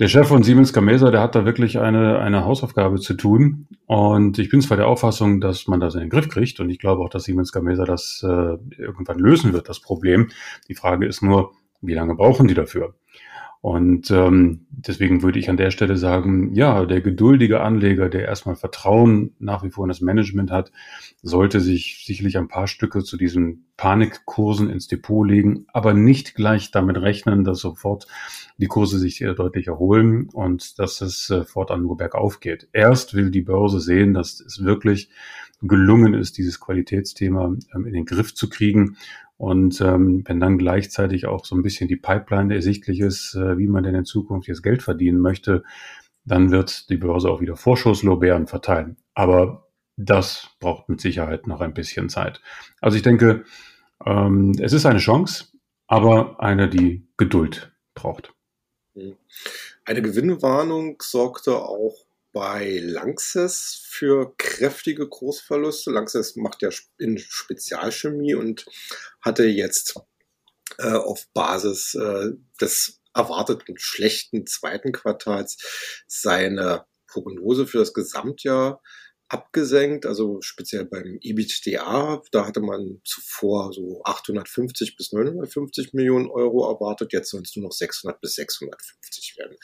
der 0.00 0.08
Chef 0.08 0.28
von 0.28 0.42
Siemens 0.42 0.72
Gamesa, 0.72 1.10
der 1.10 1.20
hat 1.20 1.34
da 1.34 1.44
wirklich 1.44 1.78
eine, 1.78 2.20
eine 2.20 2.46
Hausaufgabe 2.46 2.98
zu 3.00 3.12
tun. 3.12 3.68
Und 3.84 4.38
ich 4.38 4.48
bin 4.48 4.62
zwar 4.62 4.78
der 4.78 4.88
Auffassung, 4.88 5.42
dass 5.42 5.66
man 5.66 5.78
das 5.78 5.94
in 5.94 6.00
den 6.00 6.08
Griff 6.08 6.30
kriegt. 6.30 6.58
Und 6.58 6.70
ich 6.70 6.78
glaube 6.78 7.02
auch, 7.02 7.10
dass 7.10 7.24
Siemens 7.24 7.52
Gamesa 7.52 7.84
das 7.84 8.24
äh, 8.26 8.56
irgendwann 8.78 9.18
lösen 9.18 9.52
wird, 9.52 9.68
das 9.68 9.80
Problem. 9.80 10.30
Die 10.68 10.74
Frage 10.74 11.06
ist 11.06 11.22
nur, 11.22 11.52
wie 11.82 11.92
lange 11.92 12.14
brauchen 12.14 12.48
die 12.48 12.54
dafür? 12.54 12.94
Und 13.62 14.10
ähm, 14.10 14.66
deswegen 14.70 15.22
würde 15.22 15.38
ich 15.38 15.50
an 15.50 15.58
der 15.58 15.70
Stelle 15.70 15.98
sagen, 15.98 16.54
ja, 16.54 16.86
der 16.86 17.02
geduldige 17.02 17.60
Anleger, 17.60 18.08
der 18.08 18.24
erstmal 18.24 18.56
Vertrauen 18.56 19.34
nach 19.38 19.62
wie 19.62 19.70
vor 19.70 19.84
in 19.84 19.88
das 19.88 20.00
Management 20.00 20.50
hat, 20.50 20.72
sollte 21.22 21.60
sich 21.60 22.02
sicherlich 22.06 22.38
ein 22.38 22.48
paar 22.48 22.66
Stücke 22.66 23.04
zu 23.04 23.18
diesen 23.18 23.66
Panikkursen 23.76 24.70
ins 24.70 24.88
Depot 24.88 25.28
legen, 25.28 25.66
aber 25.74 25.92
nicht 25.92 26.34
gleich 26.34 26.70
damit 26.70 26.96
rechnen, 26.96 27.44
dass 27.44 27.58
sofort 27.60 28.06
die 28.56 28.66
Kurse 28.66 28.98
sich 28.98 29.18
sehr 29.18 29.34
deutlich 29.34 29.66
erholen 29.66 30.30
und 30.32 30.78
dass 30.78 31.02
es 31.02 31.28
äh, 31.28 31.44
fortan 31.44 31.82
nur 31.82 31.98
bergauf 31.98 32.40
geht. 32.40 32.68
Erst 32.72 33.12
will 33.12 33.30
die 33.30 33.42
Börse 33.42 33.80
sehen, 33.80 34.14
dass 34.14 34.40
es 34.40 34.64
wirklich 34.64 35.10
gelungen 35.62 36.14
ist, 36.14 36.38
dieses 36.38 36.60
Qualitätsthema 36.60 37.54
ähm, 37.74 37.86
in 37.86 37.92
den 37.92 38.06
Griff 38.06 38.34
zu 38.34 38.48
kriegen. 38.48 38.96
Und 39.40 39.80
ähm, 39.80 40.22
wenn 40.26 40.38
dann 40.38 40.58
gleichzeitig 40.58 41.24
auch 41.24 41.46
so 41.46 41.56
ein 41.56 41.62
bisschen 41.62 41.88
die 41.88 41.96
Pipeline 41.96 42.54
ersichtlich 42.54 43.00
ist, 43.00 43.34
äh, 43.34 43.56
wie 43.56 43.68
man 43.68 43.82
denn 43.82 43.94
in 43.94 44.04
Zukunft 44.04 44.48
jetzt 44.48 44.62
Geld 44.62 44.82
verdienen 44.82 45.18
möchte, 45.18 45.64
dann 46.26 46.50
wird 46.50 46.90
die 46.90 46.98
Börse 46.98 47.30
auch 47.30 47.40
wieder 47.40 47.56
Vorschusslorbeeren 47.56 48.48
verteilen. 48.48 48.98
Aber 49.14 49.70
das 49.96 50.50
braucht 50.60 50.90
mit 50.90 51.00
Sicherheit 51.00 51.46
noch 51.46 51.62
ein 51.62 51.72
bisschen 51.72 52.10
Zeit. 52.10 52.42
Also 52.82 52.98
ich 52.98 53.02
denke, 53.02 53.44
ähm, 54.04 54.52
es 54.60 54.74
ist 54.74 54.84
eine 54.84 54.98
Chance, 54.98 55.46
aber 55.86 56.38
eine, 56.42 56.68
die 56.68 57.08
Geduld 57.16 57.74
braucht. 57.94 58.34
Eine 59.86 60.02
Gewinnwarnung 60.02 60.98
sorgte 61.00 61.56
auch 61.56 61.96
bei 62.32 62.78
Lanxess 62.82 63.82
für 63.88 64.34
kräftige 64.36 65.08
Kursverluste. 65.08 65.90
Lanxess 65.90 66.36
macht 66.36 66.62
ja 66.62 66.70
in 66.98 67.18
Spezialchemie 67.18 68.34
und 68.34 68.66
hatte 69.20 69.44
jetzt 69.44 69.94
äh, 70.78 70.92
auf 70.92 71.26
Basis 71.32 71.94
äh, 71.94 72.30
des 72.60 73.00
erwarteten 73.14 73.76
schlechten 73.78 74.46
zweiten 74.46 74.92
Quartals 74.92 76.04
seine 76.06 76.86
Prognose 77.08 77.66
für 77.66 77.78
das 77.78 77.92
Gesamtjahr 77.92 78.80
abgesenkt, 79.30 80.06
also 80.06 80.40
speziell 80.42 80.84
beim 80.84 81.18
EBITDA, 81.22 82.22
da 82.32 82.46
hatte 82.46 82.60
man 82.60 83.00
zuvor 83.04 83.72
so 83.72 84.02
850 84.04 84.96
bis 84.96 85.12
950 85.12 85.94
Millionen 85.94 86.28
Euro 86.28 86.68
erwartet, 86.68 87.12
jetzt 87.12 87.30
sollen 87.30 87.44
es 87.44 87.54
nur 87.54 87.66
noch 87.66 87.72
600 87.72 88.20
bis 88.20 88.34
650 88.34 89.38
werden. 89.38 89.56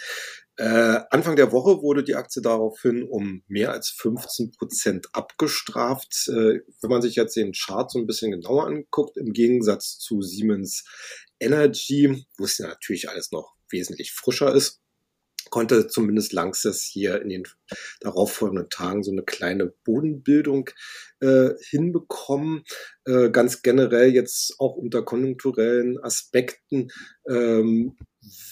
Äh, 0.56 1.04
Anfang 1.11 1.35
der 1.37 1.50
Woche 1.52 1.82
wurde 1.82 2.04
die 2.04 2.14
Aktie 2.14 2.40
daraufhin 2.40 3.02
um 3.02 3.42
mehr 3.49 3.73
als 3.73 3.90
15 3.90 4.52
Prozent 4.52 5.08
abgestraft. 5.12 6.28
Äh, 6.28 6.61
wenn 6.80 6.90
man 6.90 7.02
sich 7.02 7.16
jetzt 7.16 7.37
den 7.37 7.52
Chart 7.52 7.90
so 7.90 7.99
ein 7.99 8.06
bisschen 8.06 8.30
genauer 8.30 8.66
anguckt, 8.66 9.16
im 9.16 9.32
Gegensatz 9.32 9.99
zu 9.99 10.23
Siemens 10.23 10.85
Energy, 11.40 12.25
wo 12.38 12.44
es 12.44 12.58
ja 12.58 12.68
natürlich 12.68 13.11
alles 13.11 13.32
noch 13.32 13.54
wesentlich 13.68 14.12
frischer 14.12 14.54
ist, 14.54 14.80
konnte 15.50 15.88
zumindest 15.88 16.33
Langsess 16.33 16.83
hier 16.83 17.21
in 17.23 17.29
den 17.29 17.45
darauffolgenden 18.00 18.69
Tagen 18.71 19.03
so 19.03 19.11
eine 19.11 19.23
kleine 19.23 19.67
Bodenbildung 19.85 20.71
äh, 21.21 21.50
hinbekommen. 21.69 22.65
Äh, 23.05 23.31
ganz 23.31 23.62
generell 23.62 24.11
jetzt 24.11 24.57
auch 24.59 24.76
unter 24.76 25.03
konjunkturellen 25.03 25.99
Aspekten 26.03 26.88
ähm, 27.29 27.97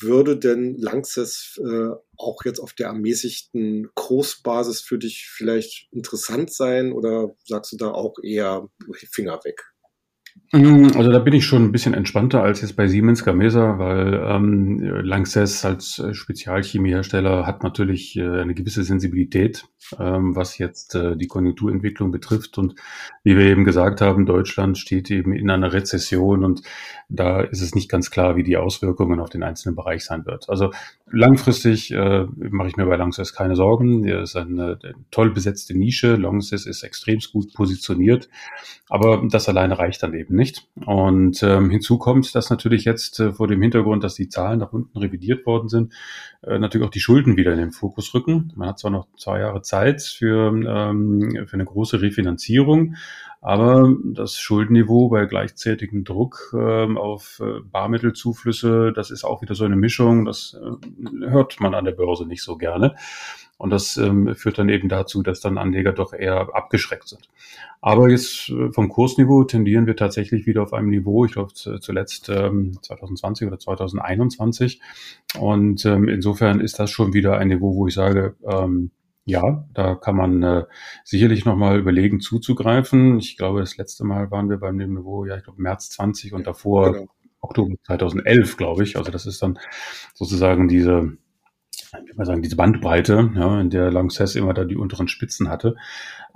würde 0.01 0.39
denn 0.39 0.77
Langsess 0.79 1.59
äh, 1.59 1.91
auch 2.17 2.45
jetzt 2.45 2.61
auf 2.61 2.75
der 2.75 2.89
ermäßigten 2.89 3.91
Kursbasis 3.95 4.81
für 4.81 4.99
dich 4.99 5.29
vielleicht 5.29 5.89
interessant 5.93 6.53
sein 6.53 6.93
oder 6.93 7.35
sagst 7.45 7.73
du 7.73 7.77
da 7.77 7.91
auch 7.91 8.15
eher 8.23 8.69
Finger 9.11 9.41
weg? 9.45 9.74
Mm, 10.55 10.93
also 10.97 11.11
da 11.11 11.19
bin 11.19 11.35
ich 11.35 11.45
schon 11.45 11.64
ein 11.64 11.73
bisschen 11.73 11.95
entspannter 11.95 12.43
als 12.43 12.61
jetzt 12.61 12.76
bei 12.76 12.87
Siemens 12.87 13.25
Gamesa, 13.25 13.79
weil 13.79 14.14
ähm, 14.25 14.79
Lanxess 14.79 15.64
als 15.64 15.99
äh, 15.99 16.14
Spezialchemiehersteller 16.14 17.45
hat 17.45 17.64
natürlich 17.64 18.17
äh, 18.17 18.41
eine 18.41 18.55
gewisse 18.55 18.85
Sensibilität, 18.85 19.64
ähm, 19.99 20.37
was 20.37 20.59
jetzt 20.59 20.95
äh, 20.95 21.17
die 21.17 21.26
Konjunkturentwicklung 21.26 22.12
betrifft. 22.12 22.57
Und 22.57 22.76
wie 23.25 23.37
wir 23.37 23.47
eben 23.47 23.64
gesagt 23.64 24.00
haben, 24.00 24.26
Deutschland 24.26 24.79
steht 24.79 25.11
eben 25.11 25.33
in 25.33 25.50
einer 25.50 25.73
Rezession 25.73 26.45
und 26.45 26.62
da 27.09 27.41
ist 27.41 27.61
es 27.61 27.75
nicht 27.75 27.91
ganz 27.91 28.12
klar, 28.12 28.37
wie 28.37 28.45
die 28.45 28.57
Auswirkungen 28.57 29.19
auf 29.19 29.31
den 29.31 29.43
einzelnen 29.43 29.75
Bereich 29.75 30.05
sein 30.05 30.25
wird. 30.25 30.49
Also 30.49 30.71
langfristig 31.14 31.92
äh, 31.92 32.26
mache 32.37 32.68
ich 32.68 32.76
mir 32.76 32.87
bei 32.87 32.97
Lanxess 32.97 33.35
keine 33.35 33.56
Sorgen. 33.56 34.04
Er 34.04 34.23
ist 34.23 34.37
eine, 34.37 34.78
toll 35.11 35.30
besetzte 35.30 35.76
Nische. 35.76 36.16
Lanxess 36.16 36.66
ist 36.66 36.83
extrem 36.83 37.21
gut 37.33 37.54
positioniert, 37.54 38.28
aber 38.88 39.23
das 39.30 39.49
alleine 39.49 39.78
reicht 39.78 40.02
dann 40.02 40.14
eben 40.14 40.35
nicht. 40.35 40.68
Und 40.85 41.42
ähm, 41.42 41.71
hinzu 41.71 41.99
kommt, 41.99 42.35
dass 42.35 42.50
natürlich 42.50 42.85
jetzt 42.85 43.21
äh, 43.21 43.33
vor 43.33 43.49
dem 43.49 43.62
Hintergrund, 43.62 44.04
dass 44.04 44.14
die 44.14 44.28
Zahlen 44.28 44.59
nach 44.59 44.73
unten 44.73 44.99
revidiert 44.99 45.47
worden 45.47 45.68
sind, 45.68 45.92
äh, 46.42 46.59
natürlich 46.59 46.87
auch 46.87 46.92
die 46.92 47.00
Schulden 47.00 47.37
wieder 47.37 47.52
in 47.52 47.59
den 47.59 47.73
Fokus 47.73 48.12
rücken. 48.14 48.52
Man 48.56 48.68
hat 48.68 48.78
zwar 48.78 48.90
noch 48.90 49.06
zwei 49.16 49.40
Jahre 49.40 49.62
Zeit 49.62 50.02
für, 50.02 50.49
ähm, 50.49 51.47
für 51.47 51.54
eine 51.54 51.64
große 51.64 52.02
Refinanzierung, 52.02 52.97
aber 53.45 53.95
das 54.03 54.39
Schuldenniveau 54.39 55.11
bei 55.11 55.27
gleichzeitigem 55.27 56.03
Druck 56.03 56.55
ähm, 56.59 56.97
auf 56.97 57.43
äh, 57.45 57.61
Barmittelzuflüsse, 57.61 58.91
das 58.97 59.11
ist 59.11 59.23
auch 59.23 59.43
wieder 59.43 59.55
so 59.55 59.67
eine 59.67 59.77
Mischung, 59.77 60.25
das 60.25 60.57
äh, 60.59 61.29
hört 61.29 61.61
man 61.61 61.75
an 61.75 61.85
der 61.85 61.93
Börse 61.93 62.25
nicht 62.25 62.43
so 62.43 62.57
gerne. 62.57 62.97
Und 63.59 63.69
das 63.69 63.99
ähm, 63.99 64.35
führt 64.35 64.57
dann 64.57 64.71
eben 64.71 64.89
dazu, 64.89 65.23
dass 65.23 65.41
dann 65.41 65.59
Anleger 65.59 65.93
doch 65.93 66.15
eher 66.15 66.49
abgeschreckt 66.55 67.07
sind. 67.07 67.29
Aber 67.83 68.09
jetzt 68.09 68.49
äh, 68.49 68.73
vom 68.73 68.89
Kursniveau 68.89 69.45
tendieren 69.45 69.87
wir 69.87 69.95
tatsächlich 69.95 70.47
wieder 70.47 70.63
auf 70.63 70.73
einem 70.73 70.89
Niveau, 70.89 71.27
ich 71.27 71.33
glaube 71.33 71.53
zuletzt 71.53 72.31
ähm, 72.31 72.79
2020 72.81 73.47
oder 73.47 73.59
2021. 73.59 74.81
Und 75.39 75.85
ähm, 75.85 76.09
insofern 76.09 76.61
ist 76.61 76.79
das 76.79 76.91
schon 76.91 77.13
wieder 77.13 77.37
ein 77.37 77.49
Niveau, 77.49 77.77
wo 77.77 77.87
ich 77.89 77.95
sage, 77.95 78.37
ähm, 78.43 78.91
ja, 79.25 79.66
da 79.73 79.95
kann 79.95 80.16
man 80.16 80.43
äh, 80.43 80.64
sicherlich 81.04 81.45
nochmal 81.45 81.78
überlegen, 81.78 82.21
zuzugreifen. 82.21 83.19
Ich 83.19 83.37
glaube, 83.37 83.61
das 83.61 83.76
letzte 83.76 84.04
Mal 84.04 84.31
waren 84.31 84.50
wir 84.50 84.59
beim 84.59 84.76
Niveau, 84.76 85.25
ja, 85.25 85.37
ich 85.37 85.45
glaube 85.45 85.62
März 85.62 85.90
20 85.90 86.33
und 86.35 86.47
davor 86.47 86.93
genau. 86.93 87.07
Oktober 87.40 87.75
2011, 87.85 88.57
glaube 88.57 88.85
ich. 88.85 88.97
Also 88.97 89.11
das 89.11 89.26
ist 89.26 89.43
dann 89.43 89.59
sozusagen 90.14 90.69
diese 90.69 91.16
wie 92.05 92.17
man 92.17 92.27
sagen, 92.27 92.43
diese 92.43 92.57
Bandbreite, 92.57 93.31
ja, 93.35 93.61
in 93.61 93.71
der 93.71 93.91
Lanxess 93.91 94.35
immer 94.35 94.55
da 94.55 94.65
die 94.65 94.77
unteren 94.77 95.09
Spitzen 95.09 95.49
hatte. 95.49 95.77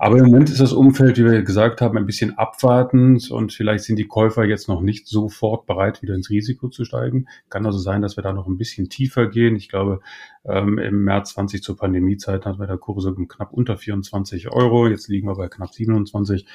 Aber 0.00 0.18
im 0.18 0.26
Moment 0.26 0.48
ist 0.48 0.60
das 0.60 0.72
Umfeld, 0.72 1.18
wie 1.18 1.24
wir 1.24 1.42
gesagt 1.42 1.80
haben, 1.80 1.98
ein 1.98 2.06
bisschen 2.06 2.38
abwartend 2.38 3.32
und 3.32 3.52
vielleicht 3.52 3.82
sind 3.82 3.96
die 3.96 4.06
Käufer 4.06 4.44
jetzt 4.44 4.68
noch 4.68 4.80
nicht 4.80 5.08
sofort 5.08 5.66
bereit, 5.66 6.02
wieder 6.02 6.14
ins 6.14 6.30
Risiko 6.30 6.68
zu 6.68 6.84
steigen. 6.84 7.26
Kann 7.50 7.66
also 7.66 7.78
sein, 7.78 8.00
dass 8.00 8.16
wir 8.16 8.22
da 8.22 8.32
noch 8.32 8.46
ein 8.46 8.58
bisschen 8.58 8.88
tiefer 8.90 9.26
gehen. 9.26 9.56
Ich 9.56 9.68
glaube, 9.68 9.98
ähm, 10.44 10.78
im 10.78 11.02
März 11.02 11.34
20 11.34 11.64
zur 11.64 11.76
Pandemiezeit 11.76 12.46
hatten 12.46 12.60
wir 12.60 12.68
da 12.68 12.76
Kurse 12.76 13.12
knapp 13.12 13.52
unter 13.52 13.76
24 13.76 14.52
Euro. 14.52 14.86
Jetzt 14.86 15.08
liegen 15.08 15.26
wir 15.26 15.34
bei 15.34 15.48
knapp 15.48 15.74
27. 15.74 16.46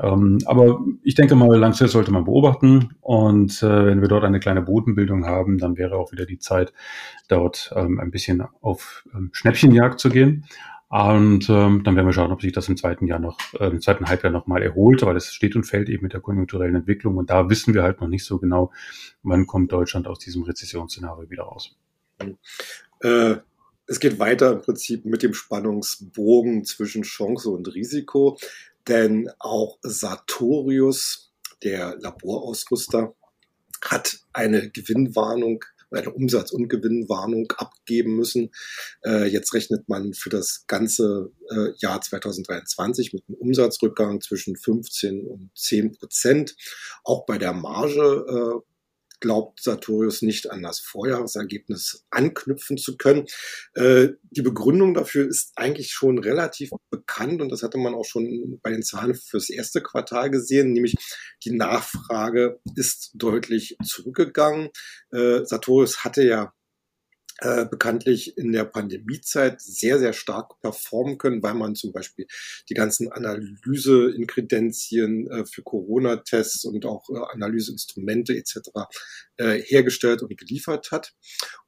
Ähm, 0.00 0.38
aber 0.46 0.84
ich 1.02 1.14
denke 1.14 1.34
mal, 1.34 1.58
Langsess 1.58 1.92
sollte 1.92 2.12
man 2.12 2.24
beobachten. 2.24 2.94
Und 3.00 3.62
äh, 3.62 3.86
wenn 3.86 4.00
wir 4.00 4.08
dort 4.08 4.24
eine 4.24 4.40
kleine 4.40 4.62
Bodenbildung 4.62 5.26
haben, 5.26 5.58
dann 5.58 5.76
wäre 5.76 5.96
auch 5.96 6.12
wieder 6.12 6.26
die 6.26 6.38
Zeit, 6.38 6.72
dort 7.28 7.72
ähm, 7.74 7.98
ein 7.98 8.10
bisschen 8.10 8.42
auf 8.60 9.04
ähm, 9.14 9.30
Schnäppchenjagd 9.32 9.98
zu 9.98 10.08
gehen. 10.10 10.44
Und 10.90 11.50
ähm, 11.50 11.82
dann 11.84 11.96
werden 11.96 12.06
wir 12.06 12.14
schauen, 12.14 12.32
ob 12.32 12.40
sich 12.40 12.52
das 12.52 12.68
im 12.68 12.76
zweiten 12.78 13.06
Jahr 13.06 13.18
noch, 13.18 13.38
äh, 13.60 13.66
im 13.66 13.80
zweiten 13.80 14.08
Halbjahr 14.08 14.32
nochmal 14.32 14.62
erholt, 14.62 15.02
weil 15.02 15.16
es 15.16 15.34
steht 15.34 15.54
und 15.54 15.64
fällt 15.64 15.90
eben 15.90 16.02
mit 16.02 16.14
der 16.14 16.20
konjunkturellen 16.20 16.76
Entwicklung. 16.76 17.18
Und 17.18 17.28
da 17.28 17.50
wissen 17.50 17.74
wir 17.74 17.82
halt 17.82 18.00
noch 18.00 18.08
nicht 18.08 18.24
so 18.24 18.38
genau, 18.38 18.72
wann 19.22 19.46
kommt 19.46 19.70
Deutschland 19.72 20.06
aus 20.06 20.18
diesem 20.18 20.44
Rezessionsszenario 20.44 21.28
wieder 21.28 21.42
raus. 21.42 21.76
Äh, 23.00 23.36
es 23.86 24.00
geht 24.00 24.18
weiter 24.18 24.52
im 24.52 24.60
Prinzip 24.62 25.04
mit 25.04 25.22
dem 25.22 25.34
Spannungsbogen 25.34 26.64
zwischen 26.64 27.02
Chance 27.02 27.50
und 27.50 27.74
Risiko. 27.74 28.38
Denn 28.88 29.30
auch 29.38 29.78
Sartorius, 29.82 31.32
der 31.62 31.96
Laborausrüster, 32.00 33.14
hat 33.84 34.18
eine 34.32 34.70
Gewinnwarnung, 34.70 35.64
eine 35.90 36.12
Umsatz- 36.12 36.52
und 36.52 36.68
Gewinnwarnung 36.68 37.52
abgeben 37.56 38.16
müssen. 38.16 38.50
Äh, 39.04 39.26
jetzt 39.26 39.54
rechnet 39.54 39.88
man 39.88 40.14
für 40.14 40.30
das 40.30 40.64
ganze 40.66 41.32
äh, 41.50 41.70
Jahr 41.78 42.00
2023 42.00 43.12
mit 43.12 43.24
einem 43.28 43.38
Umsatzrückgang 43.38 44.20
zwischen 44.20 44.56
15 44.56 45.26
und 45.26 45.50
10 45.54 45.92
Prozent. 45.92 46.56
Auch 47.04 47.24
bei 47.24 47.38
der 47.38 47.52
Marge 47.52 48.62
äh, 48.62 48.77
glaubt 49.20 49.62
Sartorius 49.62 50.22
nicht 50.22 50.50
an 50.50 50.62
das 50.62 50.80
Vorjahresergebnis 50.80 52.04
anknüpfen 52.10 52.78
zu 52.78 52.96
können. 52.96 53.26
Äh, 53.74 54.08
die 54.30 54.42
Begründung 54.42 54.94
dafür 54.94 55.26
ist 55.26 55.52
eigentlich 55.56 55.92
schon 55.92 56.18
relativ 56.18 56.70
bekannt 56.90 57.40
und 57.40 57.50
das 57.50 57.62
hatte 57.62 57.78
man 57.78 57.94
auch 57.94 58.04
schon 58.04 58.60
bei 58.62 58.70
den 58.70 58.82
Zahlen 58.82 59.14
fürs 59.14 59.50
erste 59.50 59.82
Quartal 59.82 60.30
gesehen, 60.30 60.72
nämlich 60.72 60.94
die 61.44 61.52
Nachfrage 61.52 62.60
ist 62.76 63.10
deutlich 63.14 63.76
zurückgegangen. 63.84 64.70
Äh, 65.10 65.44
Sartorius 65.44 66.04
hatte 66.04 66.22
ja 66.22 66.52
äh, 67.40 67.66
bekanntlich 67.66 68.36
in 68.36 68.50
der 68.52 68.64
Pandemiezeit 68.64 69.60
sehr, 69.60 69.98
sehr 69.98 70.12
stark 70.12 70.60
performen 70.60 71.18
können, 71.18 71.40
weil 71.42 71.54
man 71.54 71.74
zum 71.76 71.92
Beispiel 71.92 72.26
die 72.68 72.74
ganzen 72.74 73.10
Analyseinkredenzien 73.12 75.30
äh, 75.30 75.46
für 75.46 75.62
Corona-Tests 75.62 76.64
und 76.64 76.84
auch 76.84 77.08
äh, 77.10 77.18
Analyseinstrumente 77.32 78.36
etc. 78.36 78.70
Äh, 79.36 79.62
hergestellt 79.62 80.22
und 80.22 80.36
geliefert 80.36 80.90
hat. 80.90 81.14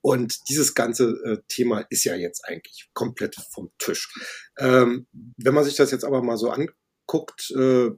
Und 0.00 0.48
dieses 0.48 0.74
ganze 0.74 1.10
äh, 1.24 1.38
Thema 1.46 1.86
ist 1.88 2.02
ja 2.04 2.16
jetzt 2.16 2.44
eigentlich 2.44 2.90
komplett 2.92 3.36
vom 3.52 3.70
Tisch. 3.78 4.12
Ähm, 4.58 5.06
wenn 5.36 5.54
man 5.54 5.62
sich 5.64 5.76
das 5.76 5.92
jetzt 5.92 6.04
aber 6.04 6.20
mal 6.22 6.36
so 6.36 6.50
anguckt, 6.50 7.52
äh, 7.52 7.90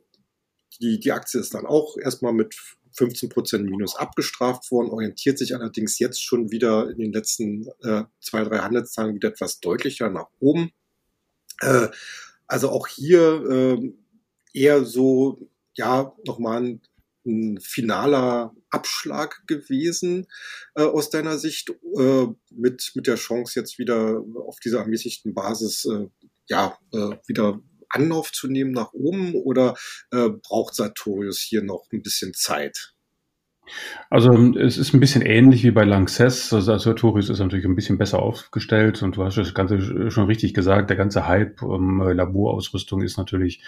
die, 0.81 1.01
die 1.01 1.13
Aktie 1.13 1.41
ist 1.41 1.55
dann 1.55 1.67
auch 1.67 1.97
erstmal 1.97 2.33
mit 2.33 2.55
15 2.95 3.29
Prozent 3.29 3.65
Minus 3.65 3.97
abgestraft 3.97 4.71
worden, 4.71 4.91
orientiert 4.91 5.39
sich 5.39 5.55
allerdings 5.55 5.99
jetzt 5.99 6.23
schon 6.23 6.51
wieder 6.51 6.91
in 6.91 6.99
den 6.99 7.13
letzten 7.13 7.67
äh, 7.83 8.05
zwei, 8.21 8.45
drei 8.45 8.59
Handelstagen 8.59 9.15
wieder 9.15 9.29
etwas 9.29 9.61
deutlicher 9.61 10.11
nach 10.11 10.29
oben. 10.41 10.73
Äh, 11.61 11.89
also 12.47 12.71
auch 12.71 12.87
hier 12.87 13.45
äh, 13.51 13.93
eher 14.53 14.85
so, 14.85 15.49
ja, 15.75 16.15
nochmal 16.27 16.63
ein, 16.63 16.81
ein 17.25 17.61
finaler 17.61 18.55
Abschlag 18.71 19.47
gewesen 19.47 20.27
äh, 20.75 20.83
aus 20.83 21.11
deiner 21.11 21.39
Sicht, 21.39 21.71
äh, 21.97 22.27
mit, 22.51 22.93
mit 22.95 23.07
der 23.07 23.17
Chance 23.17 23.59
jetzt 23.59 23.79
wieder 23.79 24.23
auf 24.47 24.59
dieser 24.61 24.81
ermäßigten 24.81 25.35
Basis, 25.35 25.85
äh, 25.85 26.09
ja, 26.47 26.77
äh, 26.93 27.17
wieder 27.27 27.61
Anlauf 27.93 28.33
zu 28.33 28.49
nehmen 28.49 28.73
nach 28.73 28.93
oben 28.93 29.35
oder 29.35 29.77
äh, 30.11 30.29
braucht 30.29 30.75
Sartorius 30.75 31.41
hier 31.41 31.63
noch 31.63 31.87
ein 31.93 32.03
bisschen 32.03 32.35
Zeit? 32.35 32.95
Also 34.11 34.33
es 34.59 34.77
ist 34.77 34.93
ein 34.93 35.01
bisschen 35.01 35.23
ähnlich 35.23 35.65
wie 35.65 35.71
bei 35.71 35.85
Lanxess. 35.85 36.53
Also 36.53 36.77
Sartorius 36.77 37.31
ist 37.31 37.39
natürlich 37.39 37.65
ein 37.65 37.75
bisschen 37.75 37.97
besser 37.97 38.21
aufgestellt 38.21 39.03
und 39.03 39.17
du 39.17 39.25
hast 39.25 39.39
das 39.39 39.55
Ganze 39.55 40.11
schon 40.11 40.27
richtig 40.27 40.53
gesagt. 40.53 40.91
Der 40.91 40.97
ganze 40.97 41.27
Hype 41.27 41.63
um 41.63 42.01
äh, 42.03 42.13
Laborausrüstung 42.13 43.03
ist 43.03 43.17
natürlich 43.17 43.63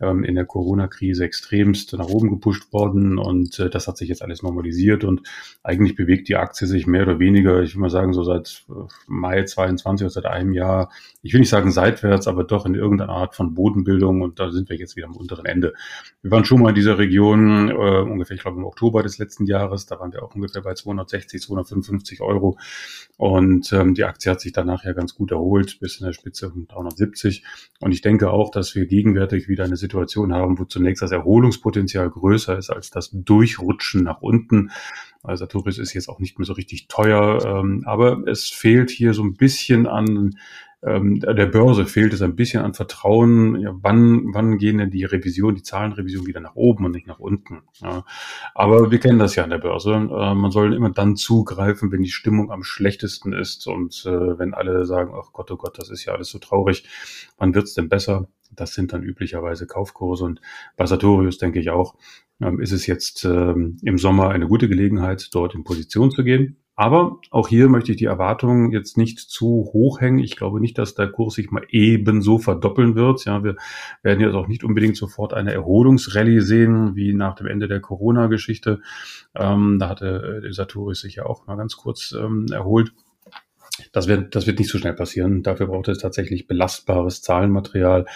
ähm, 0.00 0.24
in 0.24 0.34
der 0.34 0.44
Corona-Krise 0.44 1.24
extremst 1.24 1.92
nach 1.94 2.06
oben 2.06 2.30
gepusht 2.30 2.72
worden 2.72 3.18
und 3.18 3.58
äh, 3.58 3.68
das 3.68 3.88
hat 3.88 3.96
sich 3.96 4.08
jetzt 4.08 4.22
alles 4.22 4.42
normalisiert 4.42 5.04
und 5.04 5.22
eigentlich 5.62 5.96
bewegt 5.96 6.28
die 6.28 6.36
Aktie 6.36 6.66
sich 6.66 6.86
mehr 6.86 7.02
oder 7.02 7.18
weniger, 7.18 7.62
ich 7.62 7.74
will 7.74 7.80
mal 7.80 7.90
sagen, 7.90 8.12
so 8.12 8.22
seit 8.22 8.64
äh, 8.68 8.72
Mai 9.06 9.42
22 9.44 10.04
oder 10.04 10.12
seit 10.12 10.26
einem 10.26 10.52
Jahr, 10.52 10.90
ich 11.22 11.32
will 11.32 11.40
nicht 11.40 11.48
sagen 11.48 11.72
seitwärts, 11.72 12.28
aber 12.28 12.44
doch 12.44 12.66
in 12.66 12.74
irgendeiner 12.74 13.12
Art 13.12 13.34
von 13.34 13.54
Bodenbildung 13.54 14.22
und 14.22 14.38
da 14.38 14.50
sind 14.50 14.68
wir 14.68 14.76
jetzt 14.76 14.96
wieder 14.96 15.08
am 15.08 15.16
unteren 15.16 15.46
Ende. 15.46 15.74
Wir 16.22 16.30
waren 16.30 16.44
schon 16.44 16.60
mal 16.60 16.70
in 16.70 16.74
dieser 16.76 16.98
Region 16.98 17.70
äh, 17.70 17.72
ungefähr, 17.72 18.36
ich 18.36 18.42
glaube 18.42 18.58
im 18.58 18.64
Oktober 18.64 19.02
des 19.02 19.18
letzten 19.18 19.37
Jahres, 19.46 19.86
da 19.86 19.98
waren 19.98 20.12
wir 20.12 20.22
auch 20.22 20.34
ungefähr 20.34 20.62
bei 20.62 20.74
260, 20.74 21.42
255 21.42 22.20
Euro 22.20 22.58
und 23.16 23.72
ähm, 23.72 23.94
die 23.94 24.04
Aktie 24.04 24.30
hat 24.30 24.40
sich 24.40 24.52
danach 24.52 24.84
ja 24.84 24.92
ganz 24.92 25.14
gut 25.14 25.30
erholt 25.30 25.78
bis 25.80 26.00
in 26.00 26.06
der 26.06 26.12
Spitze 26.12 26.50
um 26.50 26.66
370 26.66 27.44
und 27.80 27.92
ich 27.92 28.00
denke 28.00 28.30
auch, 28.30 28.50
dass 28.50 28.74
wir 28.74 28.86
gegenwärtig 28.86 29.48
wieder 29.48 29.64
eine 29.64 29.76
Situation 29.76 30.32
haben, 30.32 30.58
wo 30.58 30.64
zunächst 30.64 31.02
das 31.02 31.12
Erholungspotenzial 31.12 32.10
größer 32.10 32.58
ist 32.58 32.70
als 32.70 32.90
das 32.90 33.10
Durchrutschen 33.12 34.02
nach 34.04 34.22
unten. 34.22 34.70
Also 35.22 35.44
Sartorius 35.44 35.78
ist 35.78 35.94
jetzt 35.94 36.08
auch 36.08 36.20
nicht 36.20 36.38
mehr 36.38 36.46
so 36.46 36.52
richtig 36.52 36.88
teuer, 36.88 37.44
ähm, 37.44 37.82
aber 37.86 38.26
es 38.26 38.48
fehlt 38.48 38.90
hier 38.90 39.14
so 39.14 39.22
ein 39.22 39.34
bisschen 39.34 39.86
an 39.86 40.38
ähm, 40.80 41.18
der 41.18 41.46
Börse 41.46 41.86
fehlt 41.86 42.12
es 42.12 42.22
ein 42.22 42.36
bisschen 42.36 42.62
an 42.62 42.72
Vertrauen. 42.72 43.60
Ja, 43.60 43.74
wann, 43.74 44.32
wann 44.32 44.58
gehen 44.58 44.78
denn 44.78 44.90
die 44.90 45.04
Revision, 45.04 45.56
die 45.56 45.62
Zahlenrevision 45.62 46.26
wieder 46.26 46.40
nach 46.40 46.54
oben 46.54 46.84
und 46.84 46.92
nicht 46.92 47.08
nach 47.08 47.18
unten? 47.18 47.62
Ja. 47.80 48.04
Aber 48.54 48.90
wir 48.92 49.00
kennen 49.00 49.18
das 49.18 49.34
ja 49.34 49.42
an 49.42 49.50
der 49.50 49.58
Börse. 49.58 49.92
Äh, 49.92 50.34
man 50.34 50.50
soll 50.52 50.74
immer 50.74 50.90
dann 50.90 51.16
zugreifen, 51.16 51.90
wenn 51.90 52.02
die 52.02 52.10
Stimmung 52.10 52.52
am 52.52 52.62
schlechtesten 52.62 53.32
ist 53.32 53.66
und 53.66 54.04
äh, 54.06 54.38
wenn 54.38 54.54
alle 54.54 54.86
sagen, 54.86 55.12
ach 55.14 55.32
Gott, 55.32 55.50
oh 55.50 55.56
Gott, 55.56 55.78
das 55.78 55.90
ist 55.90 56.04
ja 56.04 56.12
alles 56.12 56.28
so 56.28 56.38
traurig. 56.38 56.84
Wann 57.38 57.54
wird's 57.54 57.74
denn 57.74 57.88
besser? 57.88 58.28
Das 58.52 58.74
sind 58.74 58.92
dann 58.92 59.02
üblicherweise 59.02 59.66
Kaufkurse 59.66 60.24
und 60.24 60.40
bei 60.76 60.86
Sartorius 60.86 61.38
denke 61.38 61.58
ich 61.58 61.70
auch, 61.70 61.96
ähm, 62.40 62.60
ist 62.60 62.72
es 62.72 62.86
jetzt 62.86 63.24
ähm, 63.24 63.78
im 63.82 63.98
Sommer 63.98 64.28
eine 64.28 64.46
gute 64.46 64.68
Gelegenheit, 64.68 65.28
dort 65.32 65.56
in 65.56 65.64
Position 65.64 66.12
zu 66.12 66.22
gehen. 66.22 66.57
Aber 66.78 67.18
auch 67.32 67.48
hier 67.48 67.68
möchte 67.68 67.90
ich 67.90 67.98
die 67.98 68.04
Erwartungen 68.04 68.70
jetzt 68.70 68.96
nicht 68.96 69.18
zu 69.18 69.68
hoch 69.72 70.00
hängen. 70.00 70.20
Ich 70.20 70.36
glaube 70.36 70.60
nicht, 70.60 70.78
dass 70.78 70.94
der 70.94 71.08
Kurs 71.08 71.34
sich 71.34 71.50
mal 71.50 71.64
ebenso 71.70 72.38
verdoppeln 72.38 72.94
wird. 72.94 73.24
Ja, 73.24 73.42
wir 73.42 73.56
werden 74.04 74.20
jetzt 74.20 74.36
auch 74.36 74.46
nicht 74.46 74.62
unbedingt 74.62 74.96
sofort 74.96 75.34
eine 75.34 75.52
Erholungsrallye 75.52 76.40
sehen, 76.40 76.94
wie 76.94 77.14
nach 77.14 77.34
dem 77.34 77.48
Ende 77.48 77.66
der 77.66 77.80
Corona-Geschichte. 77.80 78.80
Ähm, 79.34 79.78
da 79.80 79.88
hatte 79.88 80.44
äh, 80.46 80.52
Saturis 80.52 81.00
sich 81.00 81.16
ja 81.16 81.26
auch 81.26 81.48
mal 81.48 81.56
ganz 81.56 81.76
kurz 81.76 82.14
ähm, 82.16 82.46
erholt. 82.52 82.92
Das 83.90 84.06
wird, 84.06 84.36
das 84.36 84.46
wird 84.46 84.60
nicht 84.60 84.70
so 84.70 84.78
schnell 84.78 84.94
passieren. 84.94 85.42
Dafür 85.42 85.66
braucht 85.66 85.88
es 85.88 85.98
tatsächlich 85.98 86.46
belastbares 86.46 87.22
Zahlenmaterial. 87.22 88.06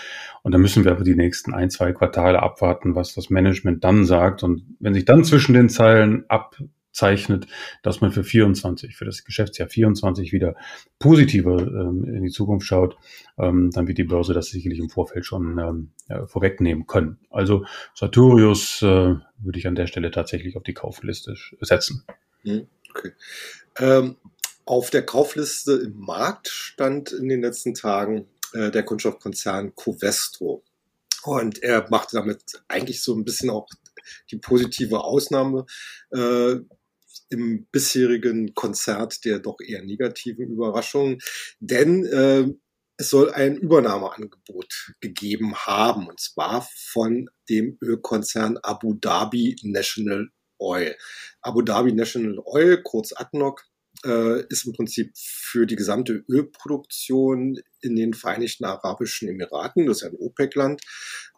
Und 0.42 0.52
da 0.52 0.58
müssen 0.58 0.84
wir 0.84 0.92
aber 0.92 1.02
die 1.02 1.16
nächsten 1.16 1.52
ein, 1.52 1.68
zwei 1.68 1.90
Quartale 1.90 2.40
abwarten, 2.40 2.94
was 2.94 3.12
das 3.12 3.28
Management 3.28 3.82
dann 3.82 4.04
sagt. 4.04 4.44
Und 4.44 4.62
wenn 4.78 4.94
sich 4.94 5.04
dann 5.04 5.24
zwischen 5.24 5.52
den 5.52 5.68
Zeilen 5.68 6.26
ab 6.28 6.54
zeichnet, 6.92 7.46
dass 7.82 8.00
man 8.00 8.12
für 8.12 8.22
24, 8.22 8.96
für 8.96 9.04
das 9.04 9.24
Geschäftsjahr 9.24 9.68
24 9.68 10.32
wieder 10.32 10.54
positiver 10.98 11.58
ähm, 11.58 12.04
in 12.04 12.22
die 12.22 12.30
Zukunft 12.30 12.66
schaut, 12.66 12.96
ähm, 13.38 13.70
dann 13.72 13.88
wird 13.88 13.98
die 13.98 14.04
Börse 14.04 14.34
das 14.34 14.48
sicherlich 14.48 14.78
im 14.78 14.90
Vorfeld 14.90 15.26
schon 15.26 15.58
ähm, 15.58 15.90
ja, 16.08 16.26
vorwegnehmen 16.26 16.86
können. 16.86 17.18
Also 17.30 17.64
Sartorius 17.94 18.82
äh, 18.82 19.16
würde 19.38 19.58
ich 19.58 19.66
an 19.66 19.74
der 19.74 19.86
Stelle 19.86 20.10
tatsächlich 20.10 20.56
auf 20.56 20.62
die 20.62 20.74
Kaufliste 20.74 21.34
setzen. 21.60 22.04
Hm, 22.42 22.66
okay. 22.90 23.12
Ähm, 23.78 24.16
auf 24.64 24.90
der 24.90 25.04
Kaufliste 25.04 25.72
im 25.72 25.98
Markt 25.98 26.48
stand 26.48 27.12
in 27.12 27.28
den 27.28 27.40
letzten 27.40 27.74
Tagen 27.74 28.26
äh, 28.52 28.70
der 28.70 28.84
Kunststoffkonzern 28.84 29.74
Covestro. 29.74 30.62
Und 31.24 31.62
er 31.62 31.88
machte 31.90 32.16
damit 32.16 32.62
eigentlich 32.68 33.02
so 33.02 33.14
ein 33.14 33.24
bisschen 33.24 33.50
auch 33.50 33.68
die 34.30 34.36
positive 34.36 35.02
Ausnahme. 35.04 35.66
Äh, 36.10 36.56
im 37.32 37.66
bisherigen 37.72 38.54
Konzert 38.54 39.24
der 39.24 39.38
doch 39.38 39.56
eher 39.60 39.82
negativen 39.82 40.50
Überraschungen, 40.50 41.18
denn 41.60 42.04
äh, 42.04 42.46
es 42.98 43.10
soll 43.10 43.32
ein 43.32 43.56
Übernahmeangebot 43.56 44.92
gegeben 45.00 45.56
haben, 45.56 46.06
und 46.06 46.20
zwar 46.20 46.68
von 46.92 47.28
dem 47.48 47.78
Ölkonzern 47.82 48.58
Abu 48.58 48.94
Dhabi 48.94 49.56
National 49.62 50.28
Oil. 50.58 50.94
Abu 51.40 51.62
Dhabi 51.62 51.92
National 51.92 52.38
Oil, 52.44 52.82
kurz 52.82 53.12
ADNOC, 53.12 53.64
äh, 54.04 54.46
ist 54.48 54.66
im 54.66 54.72
Prinzip 54.72 55.12
für 55.16 55.66
die 55.66 55.76
gesamte 55.76 56.24
Ölproduktion 56.28 57.58
in 57.80 57.96
den 57.96 58.14
Vereinigten 58.14 58.64
Arabischen 58.64 59.28
Emiraten, 59.28 59.86
das 59.86 59.98
ist 59.98 60.08
ein 60.08 60.16
OPEC-Land, 60.16 60.82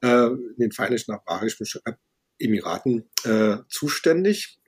äh, 0.03 0.27
in 0.27 0.57
den 0.59 0.73
Vereinigten 0.73 1.13
Arabischen 1.13 1.67
Emiraten 2.39 3.09
äh, 3.25 3.59
zuständig 3.69 4.59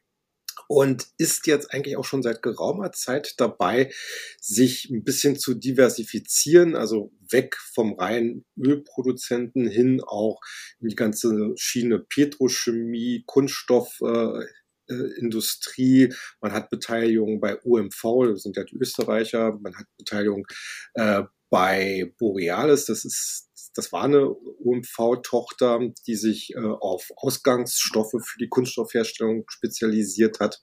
und 0.68 1.06
ist 1.19 1.47
jetzt 1.47 1.73
eigentlich 1.73 1.97
auch 1.97 2.04
schon 2.04 2.23
seit 2.23 2.43
geraumer 2.43 2.93
Zeit 2.93 3.34
dabei, 3.38 3.93
sich 4.41 4.91
ein 4.91 5.04
bisschen 5.04 5.38
zu 5.38 5.54
diversifizieren, 5.54 6.76
also 6.76 7.12
weg 7.30 7.56
vom 7.56 7.95
reinen 7.95 8.45
Ölproduzenten 8.58 9.69
hin 9.69 10.00
auch 10.00 10.41
in 10.80 10.88
die 10.88 10.97
ganze 10.97 11.52
Schiene 11.56 11.99
Petrochemie, 11.99 13.25
Kunststoff. 13.26 14.00
Äh, 14.02 14.45
äh 14.88 15.19
Industrie, 15.19 16.14
man 16.41 16.52
hat 16.52 16.71
Beteiligung 16.71 17.41
bei 17.41 17.60
UMV, 17.64 18.30
das 18.30 18.43
sind 18.43 18.56
ja 18.56 18.62
die 18.62 18.76
Österreicher, 18.76 19.58
man 19.60 19.76
hat 19.76 19.86
Beteiligung 19.99 20.47
äh, 20.95 21.25
bei 21.50 22.13
Borealis, 22.19 22.87
das 22.87 23.04
ist 23.04 23.47
das 23.76 23.93
war 23.93 24.04
eine 24.04 24.30
UMV-Tochter, 24.30 25.80
die 26.06 26.17
sich 26.17 26.54
äh, 26.54 26.59
auf 26.59 27.11
Ausgangsstoffe 27.17 28.17
für 28.25 28.39
die 28.39 28.49
Kunststoffherstellung 28.49 29.45
spezialisiert 29.49 30.41
hat. 30.41 30.63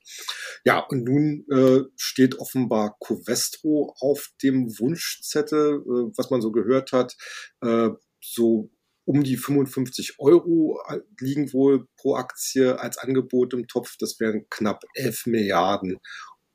Ja, 0.65 0.80
und 0.80 1.04
nun 1.04 1.46
äh, 1.52 1.84
steht 1.96 2.39
offenbar 2.39 2.98
Covestro 3.00 3.96
auf 4.00 4.30
dem 4.41 4.67
Wunschzettel, 4.80 5.76
äh, 5.76 6.17
was 6.17 6.32
man 6.32 6.41
so 6.41 6.52
gehört 6.52 6.91
hat, 6.91 7.15
äh, 7.62 7.89
so 8.22 8.72
um 9.06 9.24
die 9.24 9.38
55 9.38 10.15
Euro 10.19 10.82
äh, 10.88 11.00
liegen 11.19 11.54
wohl 11.54 11.88
pro 11.98 12.15
Aktie 12.15 12.80
als 12.80 12.98
Angebot 12.98 13.54
im 13.54 13.67
Topf. 13.67 13.96
Das 14.00 14.19
wären 14.19 14.48
knapp 14.50 14.84
11 14.96 15.28
Milliarden 15.28 16.00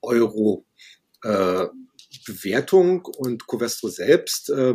Euro 0.03 0.67
äh, 1.23 1.67
Bewertung 2.27 3.05
und 3.05 3.47
Covestro 3.47 3.89
selbst 3.89 4.51
äh, 4.51 4.75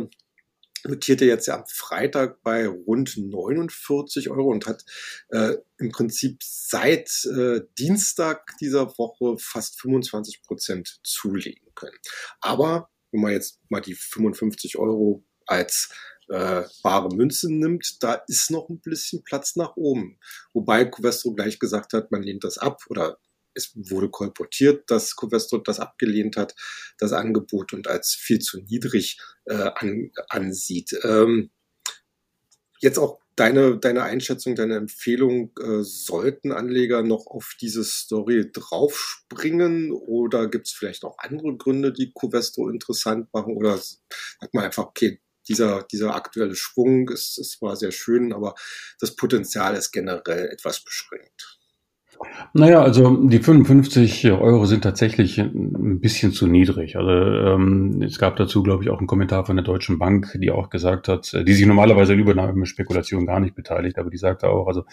notierte 0.84 1.24
jetzt 1.24 1.46
ja 1.46 1.56
am 1.58 1.64
Freitag 1.66 2.42
bei 2.42 2.66
rund 2.66 3.16
49 3.16 4.30
Euro 4.30 4.50
und 4.50 4.66
hat 4.66 4.84
äh, 5.30 5.56
im 5.78 5.90
Prinzip 5.90 6.38
seit 6.42 7.10
äh, 7.24 7.62
Dienstag 7.78 8.56
dieser 8.60 8.96
Woche 8.98 9.36
fast 9.38 9.80
25 9.80 10.42
Prozent 10.42 11.00
zulegen 11.02 11.74
können. 11.74 11.96
Aber 12.40 12.90
wenn 13.10 13.20
man 13.20 13.32
jetzt 13.32 13.60
mal 13.68 13.80
die 13.80 13.94
55 13.94 14.76
Euro 14.76 15.24
als 15.46 15.90
äh, 16.28 16.62
bare 16.82 17.14
Münze 17.14 17.52
nimmt, 17.52 18.02
da 18.02 18.14
ist 18.28 18.50
noch 18.50 18.68
ein 18.68 18.80
bisschen 18.80 19.24
Platz 19.24 19.56
nach 19.56 19.76
oben. 19.76 20.18
Wobei 20.52 20.84
Covestro 20.84 21.34
gleich 21.34 21.58
gesagt 21.58 21.92
hat, 21.92 22.10
man 22.10 22.22
lehnt 22.22 22.44
das 22.44 22.58
ab 22.58 22.82
oder 22.88 23.18
es 23.54 23.72
wurde 23.74 24.10
kolportiert, 24.10 24.90
dass 24.90 25.16
Covestro 25.16 25.58
das 25.58 25.80
abgelehnt 25.80 26.36
hat, 26.36 26.54
das 26.98 27.12
Angebot 27.12 27.72
und 27.72 27.88
als 27.88 28.14
viel 28.14 28.38
zu 28.40 28.60
niedrig 28.60 29.18
äh, 29.46 29.70
an, 29.74 30.10
ansieht. 30.28 30.96
Ähm, 31.02 31.50
jetzt 32.80 32.98
auch 32.98 33.20
deine, 33.36 33.78
deine 33.78 34.02
Einschätzung, 34.02 34.54
deine 34.54 34.76
Empfehlung, 34.76 35.52
äh, 35.60 35.82
sollten 35.82 36.52
Anleger 36.52 37.02
noch 37.02 37.26
auf 37.26 37.56
diese 37.60 37.84
Story 37.84 38.50
draufspringen 38.52 39.92
oder 39.92 40.48
gibt 40.48 40.66
es 40.66 40.72
vielleicht 40.72 41.04
auch 41.04 41.16
andere 41.18 41.56
Gründe, 41.56 41.92
die 41.92 42.12
Covestro 42.12 42.68
interessant 42.68 43.32
machen 43.32 43.56
oder 43.56 43.78
sagt 43.78 44.54
man 44.54 44.64
einfach, 44.64 44.86
okay, 44.86 45.20
dieser, 45.48 45.82
dieser 45.84 46.14
aktuelle 46.14 46.56
Schwung 46.56 47.08
ist, 47.10 47.38
ist 47.38 47.52
zwar 47.52 47.76
sehr 47.76 47.92
schön, 47.92 48.32
aber 48.32 48.54
das 49.00 49.14
Potenzial 49.14 49.76
ist 49.76 49.92
generell 49.92 50.48
etwas 50.48 50.82
beschränkt. 50.82 51.58
Naja, 52.52 52.82
also 52.82 53.16
die 53.16 53.38
55 53.38 54.30
Euro 54.32 54.66
sind 54.66 54.82
tatsächlich 54.82 55.38
ein 55.38 56.00
bisschen 56.00 56.32
zu 56.32 56.46
niedrig. 56.46 56.96
Also 56.96 57.10
ähm, 57.10 58.02
es 58.02 58.18
gab 58.18 58.36
dazu, 58.36 58.62
glaube 58.62 58.84
ich, 58.84 58.90
auch 58.90 58.98
einen 58.98 59.06
Kommentar 59.06 59.44
von 59.44 59.56
der 59.56 59.64
Deutschen 59.64 59.98
Bank, 59.98 60.36
die 60.40 60.50
auch 60.50 60.70
gesagt 60.70 61.08
hat, 61.08 61.32
die 61.32 61.52
sich 61.52 61.66
normalerweise 61.66 62.14
in 62.14 62.20
Übernahmespekulation 62.20 63.26
gar 63.26 63.40
nicht 63.40 63.54
beteiligt, 63.54 63.98
aber 63.98 64.10
die 64.10 64.18
sagte 64.18 64.48
auch, 64.48 64.66
also 64.66 64.84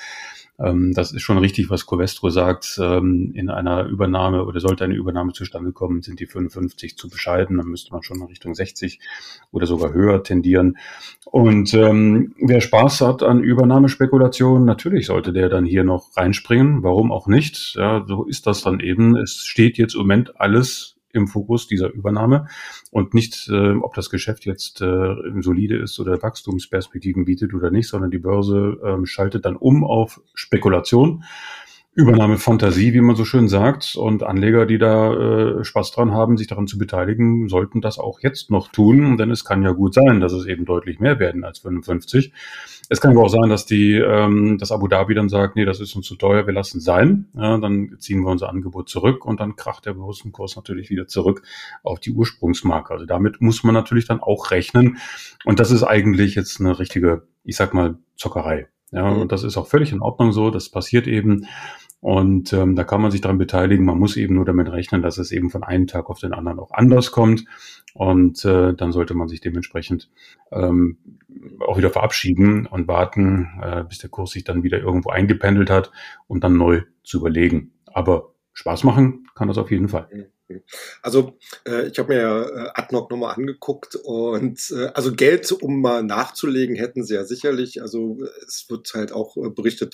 ähm, 0.60 0.94
das 0.94 1.12
ist 1.12 1.22
schon 1.22 1.38
richtig, 1.38 1.70
was 1.70 1.86
Covestro 1.86 2.30
sagt. 2.30 2.80
Ähm, 2.82 3.32
in 3.36 3.50
einer 3.50 3.86
Übernahme 3.86 4.46
oder 4.46 4.60
sollte 4.60 4.84
eine 4.84 4.96
Übernahme 4.96 5.34
zustande 5.34 5.72
kommen, 5.72 6.02
sind 6.02 6.20
die 6.20 6.28
55 6.28 6.98
zu 6.98 7.10
bescheiden. 7.10 7.58
Dann 7.58 7.68
müsste 7.68 7.92
man 7.92 8.04
schon 8.04 8.18
in 8.18 8.28
Richtung 8.28 8.54
60 8.54 9.00
oder 9.52 9.66
sogar 9.66 9.94
höher 9.94 10.24
tendieren. 10.24 10.78
Und 11.26 11.74
ähm, 11.74 12.36
wer 12.40 12.62
Spaß 12.62 13.02
hat 13.02 13.24
an 13.24 13.44
Übernahmespekulationen, 13.44 14.66
natürlich 14.66 15.08
sollte 15.08 15.34
der 15.34 15.50
dann 15.50 15.66
hier 15.66 15.84
noch 15.84 16.16
reinspringen. 16.16 16.84
Warum 16.84 17.12
auch 17.12 17.28
nicht? 17.28 17.76
Ja, 17.76 18.04
so 18.08 18.26
ist 18.26 18.48
das 18.48 18.62
dann 18.62 18.80
eben. 18.80 19.16
Es 19.18 19.44
steht 19.46 19.78
jetzt 19.78 19.96
im 19.96 20.02
Moment 20.02 20.40
alles 20.40 20.96
im 21.14 21.28
Fokus 21.28 21.68
dieser 21.68 21.92
Übernahme 21.92 22.48
und 22.92 23.14
nicht, 23.14 23.50
äh, 23.50 23.72
ob 23.76 23.94
das 23.94 24.10
Geschäft 24.10 24.46
jetzt 24.46 24.82
äh, 24.82 25.16
solide 25.40 25.78
ist 25.78 26.00
oder 26.00 26.22
Wachstumsperspektiven 26.22 27.26
bietet 27.26 27.54
oder 27.54 27.72
nicht, 27.72 27.88
sondern 27.88 28.12
die 28.12 28.20
Börse 28.20 28.78
äh, 28.84 29.06
schaltet 29.06 29.46
dann 29.46 29.56
um 29.56 29.84
auf 29.84 30.22
Spekulation. 30.34 31.24
Übernahmefantasie, 31.94 32.94
wie 32.94 33.02
man 33.02 33.16
so 33.16 33.26
schön 33.26 33.50
sagt. 33.50 33.96
Und 33.96 34.24
Anleger, 34.24 34.66
die 34.66 34.78
da 34.78 35.14
äh, 35.60 35.64
Spaß 35.64 35.92
dran 35.92 36.12
haben, 36.12 36.38
sich 36.38 36.48
daran 36.48 36.68
zu 36.68 36.78
beteiligen, 36.78 37.50
sollten 37.50 37.82
das 37.82 38.00
auch 38.00 38.22
jetzt 38.22 38.50
noch 38.50 38.70
tun. 38.70 39.18
Denn 39.18 39.32
es 39.32 39.44
kann 39.44 39.64
ja 39.64 39.72
gut 39.72 39.94
sein, 39.94 40.20
dass 40.20 40.32
es 40.32 40.46
eben 40.46 40.66
deutlich 40.66 41.00
mehr 41.00 41.20
werden 41.20 41.44
als 41.44 41.60
55. 41.60 42.32
Es 42.90 43.02
kann 43.02 43.12
aber 43.12 43.24
auch 43.24 43.30
sein, 43.30 43.50
dass 43.50 43.66
die, 43.66 43.96
ähm, 43.96 44.58
dass 44.58 44.72
Abu 44.72 44.88
Dhabi 44.88 45.16
dann 45.16 45.30
sagt, 45.30 45.56
nee, 45.56 45.66
das 45.66 45.80
ist 45.80 45.96
uns 45.96 46.08
zu 46.08 46.16
teuer, 46.16 46.46
wir 46.46 46.54
lassen 46.54 46.80
sein. 46.80 47.28
Ja, 47.36 47.58
dann 47.58 47.96
ziehen 48.00 48.22
wir 48.22 48.32
unser 48.32 48.50
Angebot 48.50 48.90
zurück 48.90 49.26
und 49.26 49.40
dann 49.40 49.56
kracht 49.56 49.86
der 49.86 49.94
Börsenkurs 49.94 50.56
natürlich 50.56 50.90
wieder 50.90 51.08
zurück 51.08 51.44
auf 51.84 52.00
die 52.00 52.12
Ursprungsmarke. 52.12 52.94
Also 52.94 53.06
damit 53.06 53.42
muss 53.42 53.64
man 53.64 53.74
natürlich 53.74 54.08
dann 54.08 54.20
auch 54.20 54.52
rechnen. 54.52 54.98
Und 55.46 55.60
das 55.60 55.72
ist 55.72 55.84
eigentlich 55.84 56.36
jetzt 56.36 56.60
eine 56.60 56.80
richtige 56.80 57.24
ich 57.44 57.56
sag 57.56 57.74
mal, 57.74 57.98
Zockerei. 58.16 58.68
Ja, 58.92 59.10
mhm. 59.12 59.22
und 59.22 59.32
das 59.32 59.44
ist 59.44 59.58
auch 59.58 59.68
völlig 59.68 59.92
in 59.92 60.02
Ordnung 60.02 60.32
so. 60.32 60.50
Das 60.50 60.70
passiert 60.70 61.08
eben. 61.08 61.48
Und 62.02 62.52
ähm, 62.52 62.76
da 62.76 62.84
kann 62.84 63.02
man 63.02 63.12
sich 63.12 63.22
daran 63.22 63.38
beteiligen. 63.38 63.86
Man 63.86 64.00
muss 64.00 64.18
eben 64.18 64.34
nur 64.34 64.46
damit 64.46 64.72
rechnen, 64.72 65.04
dass 65.04 65.20
es 65.20 65.32
eben 65.32 65.52
von 65.52 65.64
einem 65.64 65.86
Tag 65.86 66.10
auf 66.10 66.20
den 66.20 66.34
anderen 66.34 66.60
auch 66.60 66.72
anders 66.72 67.12
kommt. 67.12 67.46
Und 67.94 68.44
äh, 68.44 68.74
dann 68.74 68.92
sollte 68.92 69.14
man 69.14 69.28
sich 69.28 69.40
dementsprechend 69.40 70.10
ähm, 70.52 70.98
auch 71.66 71.78
wieder 71.78 71.92
verabschieden 71.92 72.66
und 72.66 72.88
warten, 72.88 73.50
äh, 73.62 73.84
bis 73.84 74.00
der 74.00 74.10
Kurs 74.10 74.32
sich 74.32 74.44
dann 74.44 74.64
wieder 74.64 74.80
irgendwo 74.80 75.12
eingependelt 75.12 75.70
hat, 75.70 75.92
um 76.28 76.40
dann 76.40 76.58
neu 76.58 76.82
zu 77.04 77.20
überlegen. 77.20 77.74
Aber 77.86 78.34
Spaß 78.54 78.84
machen 78.84 79.28
kann 79.36 79.48
das 79.48 79.60
auf 79.60 79.70
jeden 79.70 79.88
Fall. 79.88 80.08
Mhm. 80.12 80.26
Also 81.02 81.38
äh, 81.66 81.88
ich 81.88 82.00
habe 82.00 82.14
mir 82.14 82.22
ja 82.22 82.42
äh, 82.44 82.70
Adnoc 82.74 83.10
nochmal 83.12 83.36
angeguckt 83.36 83.96
und 83.96 84.72
äh, 84.72 84.88
also 84.94 85.14
Geld, 85.14 85.52
um 85.52 85.82
mal 85.82 86.04
nachzulegen, 86.04 86.76
hätten 86.76 87.04
sie 87.04 87.16
ja 87.16 87.24
sicherlich. 87.24 87.82
Also 87.82 88.18
es 88.46 88.66
wird 88.70 88.94
halt 88.94 89.12
auch 89.12 89.38
äh, 89.38 89.50
berichtet, 89.50 89.94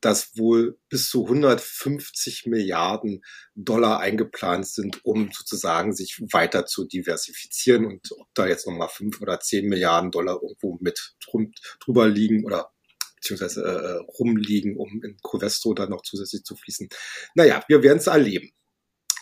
dass 0.00 0.36
wohl 0.36 0.78
bis 0.88 1.10
zu 1.10 1.24
150 1.24 2.46
Milliarden 2.46 3.22
Dollar 3.54 4.00
eingeplant 4.00 4.66
sind, 4.66 5.04
um 5.04 5.30
sozusagen 5.32 5.94
sich 5.94 6.20
weiter 6.32 6.66
zu 6.66 6.86
diversifizieren 6.86 7.86
und 7.86 8.08
ob 8.12 8.28
da 8.34 8.46
jetzt 8.46 8.66
nochmal 8.66 8.88
fünf 8.88 9.20
oder 9.20 9.40
zehn 9.40 9.68
Milliarden 9.68 10.10
Dollar 10.10 10.40
irgendwo 10.42 10.78
mit 10.80 11.14
drum, 11.24 11.52
drüber 11.80 12.08
liegen 12.08 12.44
oder 12.44 12.72
beziehungsweise 13.20 13.62
äh, 13.62 14.12
rumliegen, 14.18 14.76
um 14.76 15.02
in 15.02 15.18
Covesto 15.22 15.74
dann 15.74 15.90
noch 15.90 16.02
zusätzlich 16.02 16.42
zu 16.42 16.56
fließen. 16.56 16.88
Naja, 17.34 17.62
wir 17.68 17.82
werden 17.82 17.98
es 17.98 18.06
erleben. 18.06 18.50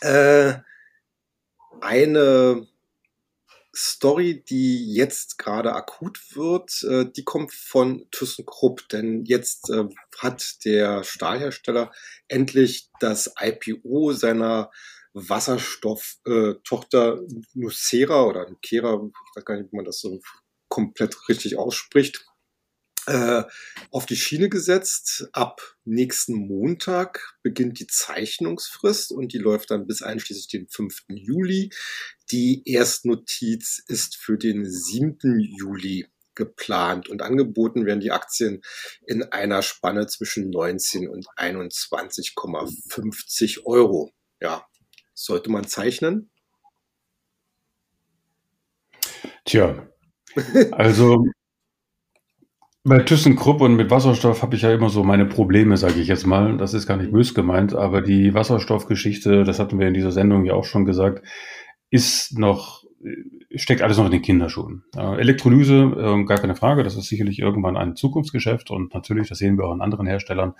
Äh, 0.01 0.53
eine 1.81 2.67
Story, 3.75 4.43
die 4.43 4.93
jetzt 4.93 5.37
gerade 5.37 5.73
akut 5.73 6.35
wird, 6.35 6.83
äh, 6.83 7.05
die 7.09 7.23
kommt 7.23 7.53
von 7.53 8.07
ThyssenKrupp, 8.11 8.89
denn 8.89 9.23
jetzt 9.25 9.69
äh, 9.69 9.85
hat 10.17 10.65
der 10.65 11.03
Stahlhersteller 11.03 11.91
endlich 12.27 12.89
das 12.99 13.33
IPO 13.39 14.13
seiner 14.13 14.71
Wasserstofftochter 15.13 17.17
äh, 17.17 17.27
Nucera 17.53 18.23
oder 18.23 18.49
Nucera, 18.49 19.01
ich 19.03 19.35
weiß 19.35 19.45
gar 19.45 19.57
nicht, 19.57 19.71
wie 19.71 19.77
man 19.77 19.85
das 19.85 19.99
so 19.99 20.19
komplett 20.67 21.29
richtig 21.29 21.57
ausspricht, 21.57 22.25
äh, 23.09 23.43
auf 23.91 24.05
die 24.05 24.15
Schiene 24.15 24.47
gesetzt. 24.49 25.27
Ab 25.33 25.61
nächsten 25.83 26.35
Montag 26.35 27.35
beginnt 27.41 27.79
die 27.79 27.87
Zeichnungsfrist 27.87 29.11
und 29.11 29.33
die 29.33 29.39
läuft 29.39 29.71
dann 29.71 29.87
bis 29.87 30.03
einschließlich 30.03 30.47
den 30.47 30.67
5. 30.67 31.05
Juli. 31.09 31.71
Die 32.31 32.61
Erstnotiz 32.65 33.83
ist 33.87 34.15
für 34.15 34.37
den 34.37 34.69
7. 34.69 35.39
Juli 35.39 36.07
geplant 36.35 37.09
und 37.09 37.23
angeboten 37.23 37.85
werden 37.85 37.99
die 37.99 38.11
Aktien 38.11 38.61
in 39.05 39.23
einer 39.23 39.61
Spanne 39.63 40.07
zwischen 40.07 40.49
19 40.51 41.09
und 41.09 41.27
21,50 41.35 43.65
Euro. 43.65 44.13
Ja, 44.39 44.65
sollte 45.13 45.49
man 45.49 45.67
zeichnen? 45.67 46.31
Tja, 49.43 49.89
also 50.71 51.25
bei 52.89 52.99
ThyssenKrupp 52.99 53.61
und 53.61 53.75
mit 53.75 53.91
Wasserstoff 53.91 54.41
habe 54.41 54.55
ich 54.55 54.63
ja 54.63 54.73
immer 54.73 54.89
so 54.89 55.03
meine 55.03 55.25
Probleme, 55.25 55.77
sage 55.77 56.01
ich 56.01 56.07
jetzt 56.07 56.25
mal. 56.25 56.57
Das 56.57 56.73
ist 56.73 56.87
gar 56.87 56.97
nicht 56.97 57.11
bös 57.11 57.35
gemeint, 57.35 57.75
aber 57.75 58.01
die 58.01 58.33
Wasserstoffgeschichte, 58.33 59.43
das 59.43 59.59
hatten 59.59 59.79
wir 59.79 59.87
in 59.87 59.93
dieser 59.93 60.11
Sendung 60.11 60.43
ja 60.43 60.55
auch 60.55 60.65
schon 60.65 60.85
gesagt, 60.85 61.23
ist 61.91 62.37
noch, 62.37 62.83
steckt 63.53 63.83
alles 63.83 63.97
noch 63.97 64.05
in 64.05 64.11
den 64.11 64.23
Kinderschuhen. 64.23 64.83
Äh, 64.97 65.19
Elektrolyse, 65.19 65.75
äh, 65.75 66.23
gar 66.25 66.39
keine 66.39 66.55
Frage, 66.55 66.83
das 66.83 66.97
ist 66.97 67.07
sicherlich 67.07 67.39
irgendwann 67.39 67.77
ein 67.77 67.95
Zukunftsgeschäft 67.95 68.71
und 68.71 68.93
natürlich, 68.93 69.29
das 69.29 69.37
sehen 69.37 69.57
wir 69.57 69.65
auch 69.65 69.71
an 69.71 69.81
anderen 69.81 70.07
Herstellern, 70.07 70.53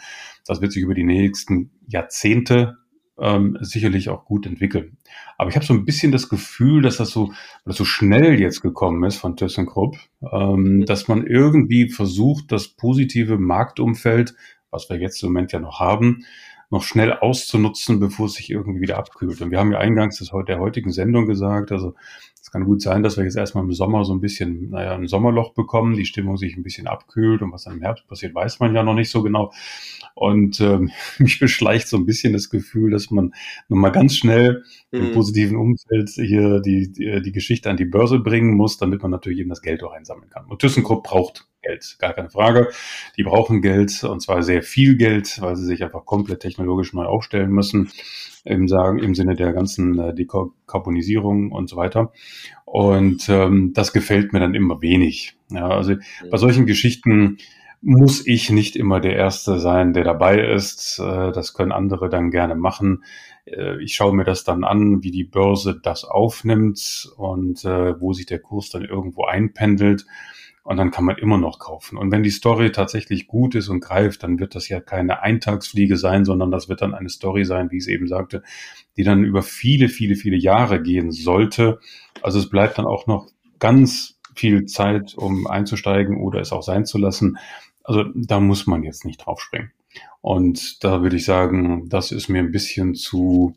das 0.45 0.61
wird 0.61 0.71
sich 0.71 0.83
über 0.83 0.93
die 0.93 1.03
nächsten 1.03 1.71
Jahrzehnte 1.87 2.77
ähm, 3.21 3.57
sicherlich 3.61 4.09
auch 4.09 4.25
gut 4.25 4.45
entwickeln. 4.45 4.97
Aber 5.37 5.49
ich 5.49 5.55
habe 5.55 5.65
so 5.65 5.73
ein 5.73 5.85
bisschen 5.85 6.11
das 6.11 6.29
Gefühl, 6.29 6.81
dass 6.81 6.97
das 6.97 7.09
so, 7.09 7.31
dass 7.65 7.77
so 7.77 7.85
schnell 7.85 8.39
jetzt 8.39 8.61
gekommen 8.61 9.03
ist 9.03 9.17
von 9.17 9.37
ThyssenKrupp, 9.37 9.97
ähm, 10.31 10.85
dass 10.85 11.07
man 11.07 11.25
irgendwie 11.25 11.89
versucht, 11.89 12.51
das 12.51 12.67
positive 12.67 13.37
Marktumfeld, 13.37 14.35
was 14.71 14.89
wir 14.89 14.97
jetzt 14.97 15.21
im 15.23 15.29
Moment 15.29 15.51
ja 15.51 15.59
noch 15.59 15.79
haben, 15.79 16.25
noch 16.69 16.83
schnell 16.83 17.13
auszunutzen, 17.13 17.99
bevor 17.99 18.27
es 18.27 18.33
sich 18.33 18.49
irgendwie 18.49 18.81
wieder 18.81 18.97
abkühlt. 18.97 19.41
Und 19.41 19.51
wir 19.51 19.59
haben 19.59 19.71
ja 19.71 19.79
eingangs 19.79 20.19
des, 20.19 20.31
der 20.47 20.59
heutigen 20.59 20.91
Sendung 20.91 21.25
gesagt, 21.25 21.71
also 21.71 21.95
es 22.41 22.51
kann 22.51 22.65
gut 22.65 22.81
sein, 22.81 23.03
dass 23.03 23.17
wir 23.17 23.23
jetzt 23.23 23.37
erstmal 23.37 23.63
im 23.63 23.73
Sommer 23.73 24.05
so 24.05 24.13
ein 24.13 24.21
bisschen, 24.21 24.69
naja, 24.69 24.95
ein 24.95 25.07
Sommerloch 25.07 25.53
bekommen, 25.53 25.95
die 25.95 26.05
Stimmung 26.05 26.37
sich 26.37 26.55
ein 26.55 26.63
bisschen 26.63 26.87
abkühlt 26.87 27.41
und 27.41 27.51
was 27.51 27.65
dann 27.65 27.75
im 27.75 27.81
Herbst 27.81 28.07
passiert, 28.07 28.33
weiß 28.33 28.59
man 28.59 28.73
ja 28.73 28.83
noch 28.83 28.93
nicht 28.93 29.11
so 29.11 29.21
genau. 29.21 29.51
Und 30.15 30.59
ähm, 30.61 30.91
mich 31.19 31.39
beschleicht 31.39 31.87
so 31.87 31.97
ein 31.97 32.05
bisschen 32.05 32.33
das 32.33 32.49
Gefühl, 32.49 32.91
dass 32.91 33.11
man 33.11 33.33
nun 33.67 33.79
mal 33.79 33.91
ganz 33.91 34.15
schnell 34.15 34.63
mhm. 34.91 34.99
im 34.99 35.11
positiven 35.11 35.57
Umfeld 35.57 36.09
hier 36.09 36.59
die, 36.61 36.91
die, 36.91 37.21
die 37.21 37.31
Geschichte 37.31 37.69
an 37.69 37.77
die 37.77 37.85
Börse 37.85 38.19
bringen 38.19 38.55
muss, 38.55 38.77
damit 38.77 39.01
man 39.01 39.11
natürlich 39.11 39.39
eben 39.39 39.49
das 39.49 39.61
Geld 39.61 39.83
auch 39.83 39.91
einsammeln 39.91 40.29
kann. 40.29 40.45
Und 40.45 40.59
ThyssenKrupp 40.59 41.03
braucht 41.03 41.45
Geld, 41.61 41.97
gar 41.99 42.13
keine 42.13 42.29
Frage. 42.29 42.69
Die 43.17 43.23
brauchen 43.23 43.61
Geld 43.61 44.03
und 44.03 44.21
zwar 44.21 44.43
sehr 44.43 44.63
viel 44.63 44.95
Geld, 44.95 45.41
weil 45.41 45.57
sie 45.57 45.65
sich 45.65 45.83
einfach 45.83 46.05
komplett 46.05 46.39
technologisch 46.39 46.93
neu 46.93 47.05
aufstellen 47.05 47.51
müssen 47.51 47.91
im, 48.43 48.67
sagen, 48.67 48.99
im 48.99 49.15
Sinne 49.15 49.35
der 49.35 49.53
ganzen 49.53 49.97
äh, 49.99 50.13
Dekarbonisierung 50.13 51.51
und 51.51 51.69
so 51.69 51.75
weiter. 51.75 52.11
Und 52.65 53.27
ähm, 53.29 53.71
das 53.73 53.93
gefällt 53.93 54.33
mir 54.33 54.39
dann 54.39 54.55
immer 54.55 54.81
wenig. 54.81 55.35
Ja, 55.49 55.67
also 55.69 55.95
bei 56.29 56.37
solchen 56.37 56.65
Geschichten 56.65 57.37
muss 57.81 58.25
ich 58.27 58.49
nicht 58.49 58.75
immer 58.75 58.99
der 58.99 59.15
Erste 59.15 59.59
sein, 59.59 59.93
der 59.93 60.03
dabei 60.03 60.39
ist. 60.39 60.99
Äh, 60.99 61.31
das 61.31 61.53
können 61.53 61.71
andere 61.71 62.09
dann 62.09 62.31
gerne 62.31 62.55
machen. 62.55 63.03
Äh, 63.45 63.81
ich 63.81 63.95
schaue 63.95 64.13
mir 64.13 64.25
das 64.25 64.43
dann 64.43 64.63
an, 64.63 65.03
wie 65.03 65.11
die 65.11 65.23
Börse 65.23 65.79
das 65.81 66.03
aufnimmt 66.03 67.09
und 67.17 67.63
äh, 67.65 67.99
wo 67.99 68.13
sich 68.13 68.25
der 68.25 68.39
Kurs 68.39 68.69
dann 68.69 68.83
irgendwo 68.83 69.25
einpendelt 69.25 70.05
und 70.63 70.77
dann 70.77 70.91
kann 70.91 71.05
man 71.05 71.17
immer 71.17 71.37
noch 71.37 71.59
kaufen. 71.59 71.97
Und 71.97 72.11
wenn 72.11 72.23
die 72.23 72.29
Story 72.29 72.71
tatsächlich 72.71 73.27
gut 73.27 73.55
ist 73.55 73.69
und 73.69 73.79
greift, 73.79 74.23
dann 74.23 74.39
wird 74.39 74.55
das 74.55 74.69
ja 74.69 74.79
keine 74.79 75.21
Eintagsfliege 75.21 75.97
sein, 75.97 76.25
sondern 76.25 76.51
das 76.51 76.69
wird 76.69 76.81
dann 76.81 76.93
eine 76.93 77.09
Story 77.09 77.45
sein, 77.45 77.71
wie 77.71 77.77
ich 77.77 77.83
es 77.83 77.87
eben 77.87 78.07
sagte, 78.07 78.43
die 78.97 79.03
dann 79.03 79.23
über 79.23 79.41
viele, 79.41 79.89
viele, 79.89 80.15
viele 80.15 80.37
Jahre 80.37 80.81
gehen 80.81 81.11
sollte. 81.11 81.79
Also 82.21 82.39
es 82.39 82.49
bleibt 82.49 82.77
dann 82.77 82.85
auch 82.85 83.07
noch 83.07 83.27
ganz 83.59 84.19
viel 84.35 84.65
Zeit, 84.65 85.15
um 85.15 85.47
einzusteigen 85.47 86.17
oder 86.17 86.39
es 86.39 86.51
auch 86.51 86.63
sein 86.63 86.85
zu 86.85 86.97
lassen. 86.97 87.37
Also 87.83 88.05
da 88.13 88.39
muss 88.39 88.67
man 88.67 88.83
jetzt 88.83 89.05
nicht 89.05 89.25
draufspringen. 89.25 89.71
Und 90.21 90.83
da 90.83 91.01
würde 91.01 91.15
ich 91.15 91.25
sagen, 91.25 91.89
das 91.89 92.11
ist 92.11 92.29
mir 92.29 92.39
ein 92.39 92.51
bisschen 92.51 92.93
zu 92.93 93.55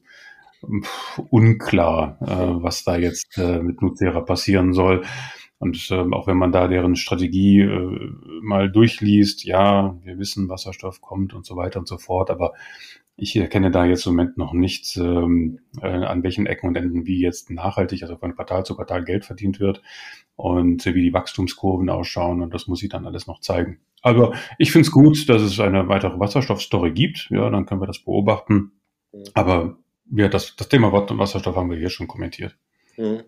unklar, 1.30 2.18
äh, 2.20 2.62
was 2.62 2.84
da 2.84 2.96
jetzt 2.96 3.36
äh, 3.36 3.58
mit 3.58 3.82
Nucera 3.82 4.20
passieren 4.20 4.72
soll. 4.72 5.04
Und 5.62 5.92
ähm, 5.92 6.12
auch 6.12 6.26
wenn 6.26 6.38
man 6.38 6.50
da 6.50 6.66
deren 6.66 6.96
Strategie 6.96 7.60
äh, 7.60 8.10
mal 8.42 8.68
durchliest, 8.68 9.44
ja, 9.44 9.96
wir 10.02 10.18
wissen, 10.18 10.48
Wasserstoff 10.48 11.00
kommt 11.00 11.34
und 11.34 11.46
so 11.46 11.54
weiter 11.54 11.78
und 11.78 11.86
so 11.86 11.98
fort, 11.98 12.30
aber 12.30 12.54
ich 13.14 13.36
erkenne 13.36 13.70
da 13.70 13.84
jetzt 13.84 14.04
im 14.06 14.16
Moment 14.16 14.36
noch 14.36 14.54
nicht, 14.54 14.96
ähm, 14.96 15.60
äh, 15.80 15.86
an 15.86 16.24
welchen 16.24 16.46
Ecken 16.46 16.66
und 16.66 16.74
Enden 16.74 17.06
wie 17.06 17.20
jetzt 17.20 17.48
nachhaltig, 17.48 18.02
also 18.02 18.16
von 18.16 18.34
Quartal 18.34 18.66
zu 18.66 18.74
Quartal 18.74 19.04
Geld 19.04 19.24
verdient 19.24 19.60
wird 19.60 19.82
und 20.34 20.84
äh, 20.84 20.96
wie 20.96 21.02
die 21.02 21.12
Wachstumskurven 21.12 21.88
ausschauen 21.90 22.42
und 22.42 22.52
das 22.52 22.66
muss 22.66 22.82
ich 22.82 22.88
dann 22.88 23.06
alles 23.06 23.28
noch 23.28 23.38
zeigen. 23.38 23.78
Aber 24.02 24.32
ich 24.58 24.72
finde 24.72 24.86
es 24.86 24.90
gut, 24.90 25.28
dass 25.28 25.42
es 25.42 25.60
eine 25.60 25.86
weitere 25.86 26.18
Wasserstoffstory 26.18 26.90
gibt, 26.90 27.28
ja, 27.30 27.48
dann 27.50 27.66
können 27.66 27.80
wir 27.80 27.86
das 27.86 28.00
beobachten. 28.00 28.72
Aber 29.34 29.78
ja, 30.10 30.26
das, 30.26 30.56
das 30.56 30.68
Thema 30.68 30.90
Wasserstoff 30.90 31.54
haben 31.54 31.70
wir 31.70 31.78
hier 31.78 31.90
schon 31.90 32.08
kommentiert. 32.08 32.56
Mhm. 32.96 33.24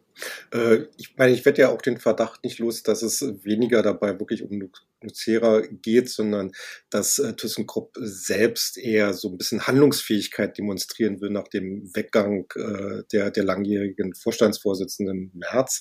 Äh, 0.53 0.87
ich 0.96 1.16
meine, 1.16 1.33
ich 1.33 1.44
werde 1.44 1.62
ja 1.62 1.68
auch 1.70 1.83
den 1.83 1.98
Verdacht 1.98 2.44
nicht 2.44 2.59
los, 2.59 2.83
dass 2.83 3.03
es 3.03 3.22
weniger 3.44 3.83
dabei 3.83 4.18
wirklich 4.18 4.42
um 4.42 4.70
Nucera 5.03 5.61
geht, 5.61 6.09
sondern 6.09 6.53
dass 6.90 7.18
äh, 7.18 7.35
ThyssenKrupp 7.35 7.96
selbst 8.00 8.79
eher 8.79 9.14
so 9.14 9.29
ein 9.29 9.38
bisschen 9.38 9.66
Handlungsfähigkeit 9.66 10.57
demonstrieren 10.59 11.20
will 11.20 11.31
nach 11.31 11.48
dem 11.48 11.94
Weggang 11.94 12.46
äh, 12.55 13.03
der, 13.12 13.31
der 13.31 13.44
langjährigen 13.44 14.14
Vorstandsvorsitzenden 14.14 15.31
März. 15.35 15.81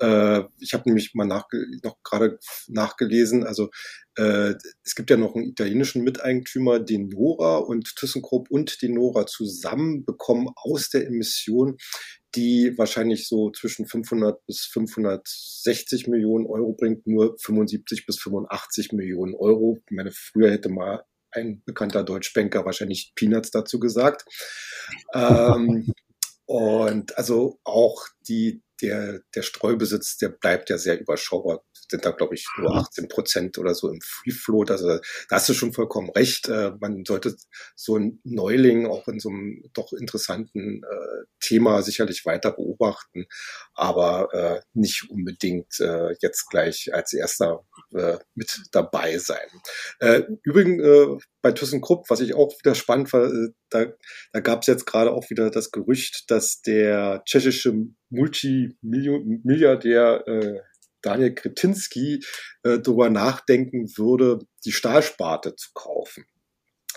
Äh, 0.00 0.44
ich 0.58 0.72
habe 0.74 0.88
nämlich 0.88 1.14
mal 1.14 1.26
nach, 1.26 1.46
noch 1.82 1.96
gerade 2.02 2.38
nachgelesen, 2.68 3.44
also 3.44 3.70
äh, 4.16 4.54
es 4.82 4.94
gibt 4.94 5.10
ja 5.10 5.16
noch 5.16 5.34
einen 5.34 5.50
italienischen 5.50 6.02
Miteigentümer, 6.02 6.80
den 6.80 7.08
Nora 7.08 7.58
und 7.58 7.94
ThyssenKrupp 7.96 8.50
und 8.50 8.82
den 8.82 8.94
Nora 8.94 9.26
zusammen 9.26 10.04
bekommen 10.04 10.48
aus 10.56 10.90
der 10.90 11.06
Emission 11.06 11.76
die 12.36 12.74
wahrscheinlich 12.78 13.26
so 13.26 13.50
zwischen 13.50 13.86
500 13.86 14.44
bis 14.46 14.64
560 14.66 16.06
Millionen 16.06 16.46
Euro 16.46 16.72
bringt, 16.74 17.06
nur 17.06 17.36
75 17.38 18.06
bis 18.06 18.18
85 18.20 18.92
Millionen 18.92 19.34
Euro. 19.34 19.78
Ich 19.88 19.96
meine, 19.96 20.12
früher 20.12 20.50
hätte 20.50 20.68
mal 20.68 21.04
ein 21.32 21.62
bekannter 21.64 22.04
Deutschbanker 22.04 22.64
wahrscheinlich 22.64 23.12
Peanuts 23.14 23.50
dazu 23.50 23.80
gesagt. 23.80 24.24
ähm, 25.14 25.92
und 26.46 27.16
also 27.16 27.58
auch 27.64 28.06
die, 28.28 28.62
der, 28.82 29.20
der 29.34 29.42
Streubesitz, 29.42 30.16
der 30.18 30.30
bleibt 30.30 30.70
ja 30.70 30.78
sehr 30.78 31.00
überschaubar. 31.00 31.62
sind 31.90 32.04
da, 32.04 32.10
glaube 32.10 32.34
ich, 32.34 32.46
nur 32.58 32.74
18 32.74 33.08
Prozent 33.08 33.58
oder 33.58 33.74
so 33.74 33.90
im 33.90 34.00
Free 34.00 34.30
Float. 34.30 34.70
Also 34.70 34.88
da 34.88 35.36
hast 35.36 35.48
du 35.48 35.54
schon 35.54 35.72
vollkommen 35.72 36.10
recht. 36.10 36.48
Äh, 36.48 36.72
man 36.80 37.04
sollte 37.04 37.36
so 37.74 37.96
ein 37.96 38.20
Neuling 38.24 38.86
auch 38.86 39.08
in 39.08 39.20
so 39.20 39.28
einem 39.28 39.62
doch 39.72 39.92
interessanten 39.92 40.82
äh, 40.82 41.24
Thema 41.40 41.82
sicherlich 41.82 42.24
weiter 42.26 42.52
beobachten, 42.52 43.26
aber 43.74 44.32
äh, 44.32 44.60
nicht 44.72 45.10
unbedingt 45.10 45.80
äh, 45.80 46.14
jetzt 46.20 46.48
gleich 46.48 46.94
als 46.94 47.12
erster 47.12 47.64
äh, 47.94 48.18
mit 48.34 48.62
dabei 48.72 49.18
sein. 49.18 49.46
Äh, 49.98 50.22
übrigens 50.42 50.82
äh, 50.82 51.18
bei 51.42 51.52
ThyssenKrupp, 51.52 52.08
was 52.08 52.20
ich 52.20 52.32
auch 52.34 52.58
wieder 52.58 52.74
spannend 52.74 53.12
war, 53.12 53.26
äh, 53.26 53.50
da, 53.68 53.84
da 54.32 54.40
gab 54.40 54.62
es 54.62 54.68
jetzt 54.68 54.86
gerade 54.86 55.12
auch 55.12 55.28
wieder 55.30 55.50
das 55.50 55.70
Gerücht, 55.70 56.30
dass 56.30 56.62
der 56.62 57.22
tschechische 57.24 57.74
Multimilliardär 58.10 60.26
äh, 60.26 60.60
Daniel 61.02 61.34
Kretinsky 61.34 62.22
äh, 62.62 62.78
darüber 62.78 63.10
nachdenken 63.10 63.88
würde, 63.96 64.38
die 64.64 64.72
Stahlsparte 64.72 65.56
zu 65.56 65.70
kaufen. 65.74 66.24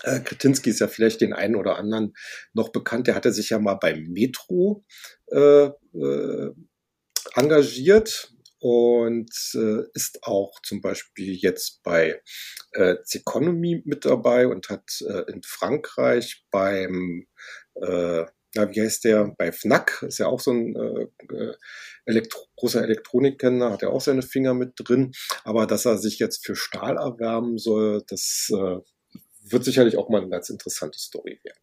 Äh, 0.02 0.20
Kretinsky 0.20 0.70
ist 0.70 0.80
ja 0.80 0.88
vielleicht 0.88 1.20
den 1.20 1.32
einen 1.32 1.56
oder 1.56 1.76
anderen 1.76 2.14
noch 2.52 2.70
bekannt. 2.70 3.06
Der 3.06 3.14
hatte 3.14 3.32
sich 3.32 3.50
ja 3.50 3.58
mal 3.58 3.74
beim 3.74 4.08
Metro 4.08 4.84
äh, 5.30 5.66
äh, 5.66 6.50
engagiert 7.34 8.33
und 8.64 9.30
äh, 9.56 9.82
ist 9.92 10.20
auch 10.22 10.58
zum 10.62 10.80
Beispiel 10.80 11.34
jetzt 11.34 11.82
bei 11.82 12.22
äh, 12.72 12.96
Zeconomy 13.04 13.82
mit 13.84 14.06
dabei 14.06 14.46
und 14.46 14.70
hat 14.70 15.02
äh, 15.06 15.30
in 15.30 15.42
Frankreich 15.42 16.46
beim, 16.50 17.26
äh, 17.74 18.24
na, 18.54 18.74
wie 18.74 18.80
heißt 18.80 19.04
der, 19.04 19.34
bei 19.36 19.52
FNAC, 19.52 20.02
ist 20.08 20.16
ja 20.16 20.28
auch 20.28 20.40
so 20.40 20.52
ein 20.52 20.74
äh, 20.76 21.34
äh 21.34 21.54
Elektro 22.06 22.40
großer 22.56 22.82
Elektronikkenner, 22.82 23.70
hat 23.70 23.82
er 23.82 23.90
auch 23.90 24.00
seine 24.00 24.22
Finger 24.22 24.54
mit 24.54 24.72
drin, 24.76 25.12
aber 25.42 25.66
dass 25.66 25.84
er 25.84 25.98
sich 25.98 26.18
jetzt 26.18 26.46
für 26.46 26.56
Stahl 26.56 26.96
erwärmen 26.96 27.58
soll, 27.58 28.02
das 28.08 28.50
äh, 28.50 28.78
wird 29.42 29.64
sicherlich 29.66 29.98
auch 29.98 30.08
mal 30.08 30.22
eine 30.22 30.30
ganz 30.30 30.48
interessante 30.48 30.98
Story 30.98 31.38
werden. 31.42 31.60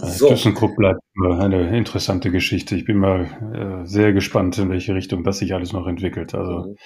So. 0.00 0.28
ThyssenKrupp 0.28 0.76
bleibt 0.76 1.00
eine 1.24 1.76
interessante 1.76 2.30
Geschichte. 2.30 2.76
Ich 2.76 2.84
bin 2.84 2.98
mal 2.98 3.82
äh, 3.82 3.86
sehr 3.86 4.12
gespannt, 4.12 4.56
in 4.58 4.70
welche 4.70 4.94
Richtung 4.94 5.24
das 5.24 5.38
sich 5.38 5.54
alles 5.54 5.72
noch 5.72 5.88
entwickelt. 5.88 6.34
Also 6.34 6.68
mhm. 6.68 6.76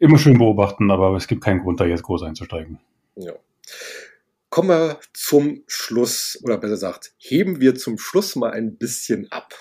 immer 0.00 0.18
schön 0.18 0.38
beobachten, 0.38 0.90
aber 0.90 1.14
es 1.16 1.28
gibt 1.28 1.44
keinen 1.44 1.60
Grund, 1.60 1.80
da 1.80 1.84
jetzt 1.84 2.02
groß 2.02 2.24
einzusteigen. 2.24 2.80
Ja. 3.14 3.32
Kommen 4.50 4.68
wir 4.68 5.00
zum 5.12 5.62
Schluss, 5.66 6.40
oder 6.42 6.58
besser 6.58 6.74
gesagt, 6.74 7.14
heben 7.18 7.60
wir 7.60 7.76
zum 7.76 7.98
Schluss 7.98 8.36
mal 8.36 8.52
ein 8.52 8.76
bisschen 8.76 9.30
ab. 9.30 9.54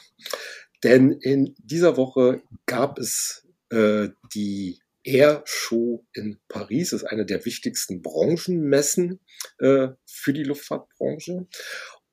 Denn 0.84 1.12
in 1.12 1.56
dieser 1.58 1.96
Woche 1.96 2.42
gab 2.66 2.98
es 2.98 3.48
äh, 3.70 4.10
die 4.34 4.80
Air 5.04 5.44
Show 5.46 6.06
in 6.14 6.40
Paris. 6.48 6.92
Das 6.92 7.04
ist 7.04 7.08
eine 7.08 7.26
der 7.26 7.46
wichtigsten 7.46 8.02
Branchenmessen 8.02 9.20
äh, 9.60 9.90
für 10.06 10.34
die 10.34 10.44
Luftfahrtbranche. 10.44 11.48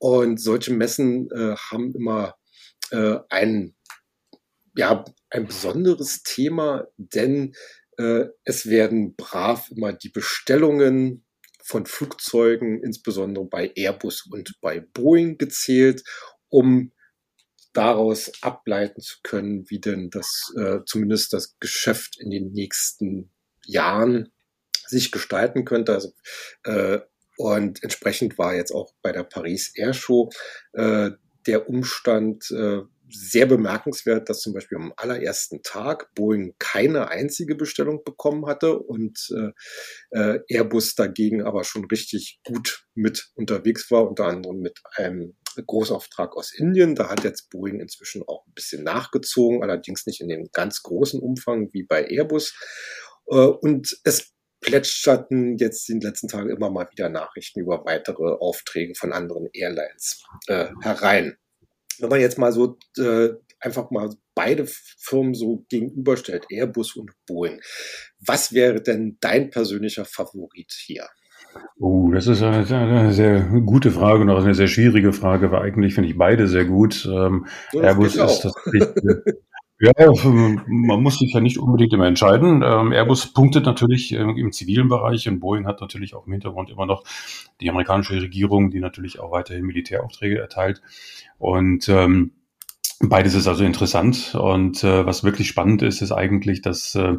Und 0.00 0.40
solche 0.40 0.72
Messen 0.72 1.30
äh, 1.30 1.56
haben 1.56 1.94
immer 1.94 2.34
äh, 2.90 3.18
ein, 3.28 3.74
ja, 4.74 5.04
ein 5.28 5.46
besonderes 5.46 6.22
Thema, 6.22 6.88
denn 6.96 7.54
äh, 7.98 8.24
es 8.44 8.66
werden 8.70 9.14
brav 9.14 9.70
immer 9.70 9.92
die 9.92 10.08
Bestellungen 10.08 11.26
von 11.62 11.84
Flugzeugen, 11.84 12.82
insbesondere 12.82 13.44
bei 13.44 13.72
Airbus 13.76 14.26
und 14.30 14.58
bei 14.62 14.80
Boeing 14.80 15.36
gezählt, 15.36 16.02
um 16.48 16.92
daraus 17.74 18.32
ableiten 18.40 19.02
zu 19.02 19.18
können, 19.22 19.68
wie 19.68 19.80
denn 19.80 20.08
das 20.08 20.50
äh, 20.56 20.78
zumindest 20.86 21.34
das 21.34 21.58
Geschäft 21.60 22.18
in 22.18 22.30
den 22.30 22.52
nächsten 22.52 23.30
Jahren 23.66 24.32
sich 24.86 25.12
gestalten 25.12 25.66
könnte. 25.66 25.92
Also 25.92 26.14
äh, 26.64 27.00
und 27.40 27.82
entsprechend 27.82 28.36
war 28.36 28.54
jetzt 28.54 28.70
auch 28.70 28.92
bei 29.00 29.12
der 29.12 29.24
Paris 29.24 29.72
Air 29.74 29.94
Show 29.94 30.28
äh, 30.74 31.12
der 31.46 31.70
Umstand 31.70 32.50
äh, 32.50 32.82
sehr 33.08 33.46
bemerkenswert, 33.46 34.28
dass 34.28 34.42
zum 34.42 34.52
Beispiel 34.52 34.76
am 34.76 34.92
allerersten 34.94 35.62
Tag 35.62 36.14
Boeing 36.14 36.54
keine 36.58 37.08
einzige 37.08 37.54
Bestellung 37.54 38.04
bekommen 38.04 38.44
hatte 38.44 38.78
und 38.78 39.26
äh, 39.34 39.52
äh, 40.10 40.40
Airbus 40.48 40.96
dagegen 40.96 41.42
aber 41.42 41.64
schon 41.64 41.86
richtig 41.86 42.40
gut 42.44 42.84
mit 42.94 43.30
unterwegs 43.36 43.90
war, 43.90 44.06
unter 44.06 44.26
anderem 44.26 44.58
mit 44.58 44.78
einem 44.96 45.34
Großauftrag 45.66 46.36
aus 46.36 46.52
Indien. 46.54 46.94
Da 46.94 47.08
hat 47.08 47.24
jetzt 47.24 47.48
Boeing 47.48 47.80
inzwischen 47.80 48.22
auch 48.28 48.46
ein 48.46 48.52
bisschen 48.52 48.84
nachgezogen, 48.84 49.62
allerdings 49.62 50.04
nicht 50.04 50.20
in 50.20 50.28
dem 50.28 50.50
ganz 50.52 50.82
großen 50.82 51.20
Umfang 51.20 51.70
wie 51.72 51.84
bei 51.84 52.04
Airbus. 52.04 52.52
Äh, 53.28 53.36
und 53.36 53.98
es 54.04 54.34
plätscherten 54.60 55.56
jetzt 55.56 55.88
in 55.88 56.00
den 56.00 56.08
letzten 56.08 56.28
Tagen 56.28 56.50
immer 56.50 56.70
mal 56.70 56.88
wieder 56.90 57.08
Nachrichten 57.08 57.60
über 57.60 57.84
weitere 57.84 58.32
Aufträge 58.38 58.94
von 58.94 59.12
anderen 59.12 59.48
Airlines 59.52 60.24
äh, 60.46 60.68
herein. 60.82 61.36
Wenn 61.98 62.10
man 62.10 62.20
jetzt 62.20 62.38
mal 62.38 62.52
so 62.52 62.78
äh, 62.98 63.30
einfach 63.60 63.90
mal 63.90 64.10
beide 64.34 64.66
Firmen 64.66 65.34
so 65.34 65.64
gegenüberstellt, 65.68 66.46
Airbus 66.50 66.96
und 66.96 67.12
Boeing, 67.26 67.60
was 68.20 68.52
wäre 68.52 68.82
denn 68.82 69.18
dein 69.20 69.50
persönlicher 69.50 70.04
Favorit 70.04 70.72
hier? 70.72 71.08
Oh, 71.78 72.10
das 72.12 72.26
ist 72.26 72.42
eine, 72.42 72.66
eine, 72.66 73.12
sehr 73.12 73.40
gute 73.64 73.90
Frage 73.90 74.22
und 74.22 74.30
auch 74.30 74.44
eine 74.44 74.54
sehr 74.54 74.68
schwierige 74.68 75.12
Frage, 75.12 75.50
weil 75.50 75.62
eigentlich 75.62 75.94
finde 75.94 76.08
ich 76.08 76.16
beide 76.16 76.46
sehr 76.46 76.64
gut. 76.64 77.06
Ähm, 77.10 77.46
Airbus 77.72 78.14
ist 78.14 78.42
tatsächlich 78.42 78.84
Ja, 79.82 79.92
man 80.66 81.02
muss 81.02 81.18
sich 81.18 81.32
ja 81.32 81.40
nicht 81.40 81.58
unbedingt 81.58 81.94
immer 81.94 82.06
entscheiden. 82.06 82.62
Ähm, 82.62 82.92
Airbus 82.92 83.32
punktet 83.32 83.64
natürlich 83.64 84.12
äh, 84.12 84.18
im 84.18 84.52
zivilen 84.52 84.88
Bereich 84.88 85.26
und 85.26 85.40
Boeing 85.40 85.66
hat 85.66 85.80
natürlich 85.80 86.14
auch 86.14 86.26
im 86.26 86.32
Hintergrund 86.32 86.68
immer 86.68 86.84
noch 86.84 87.02
die 87.62 87.70
amerikanische 87.70 88.20
Regierung, 88.20 88.70
die 88.70 88.80
natürlich 88.80 89.20
auch 89.20 89.32
weiterhin 89.32 89.64
Militäraufträge 89.64 90.38
erteilt. 90.38 90.82
Und 91.38 91.88
ähm, 91.88 92.32
beides 93.00 93.34
ist 93.34 93.48
also 93.48 93.64
interessant. 93.64 94.34
Und 94.34 94.84
äh, 94.84 95.06
was 95.06 95.24
wirklich 95.24 95.48
spannend 95.48 95.80
ist, 95.80 96.02
ist 96.02 96.12
eigentlich, 96.12 96.60
dass 96.60 96.94
äh, 96.94 97.14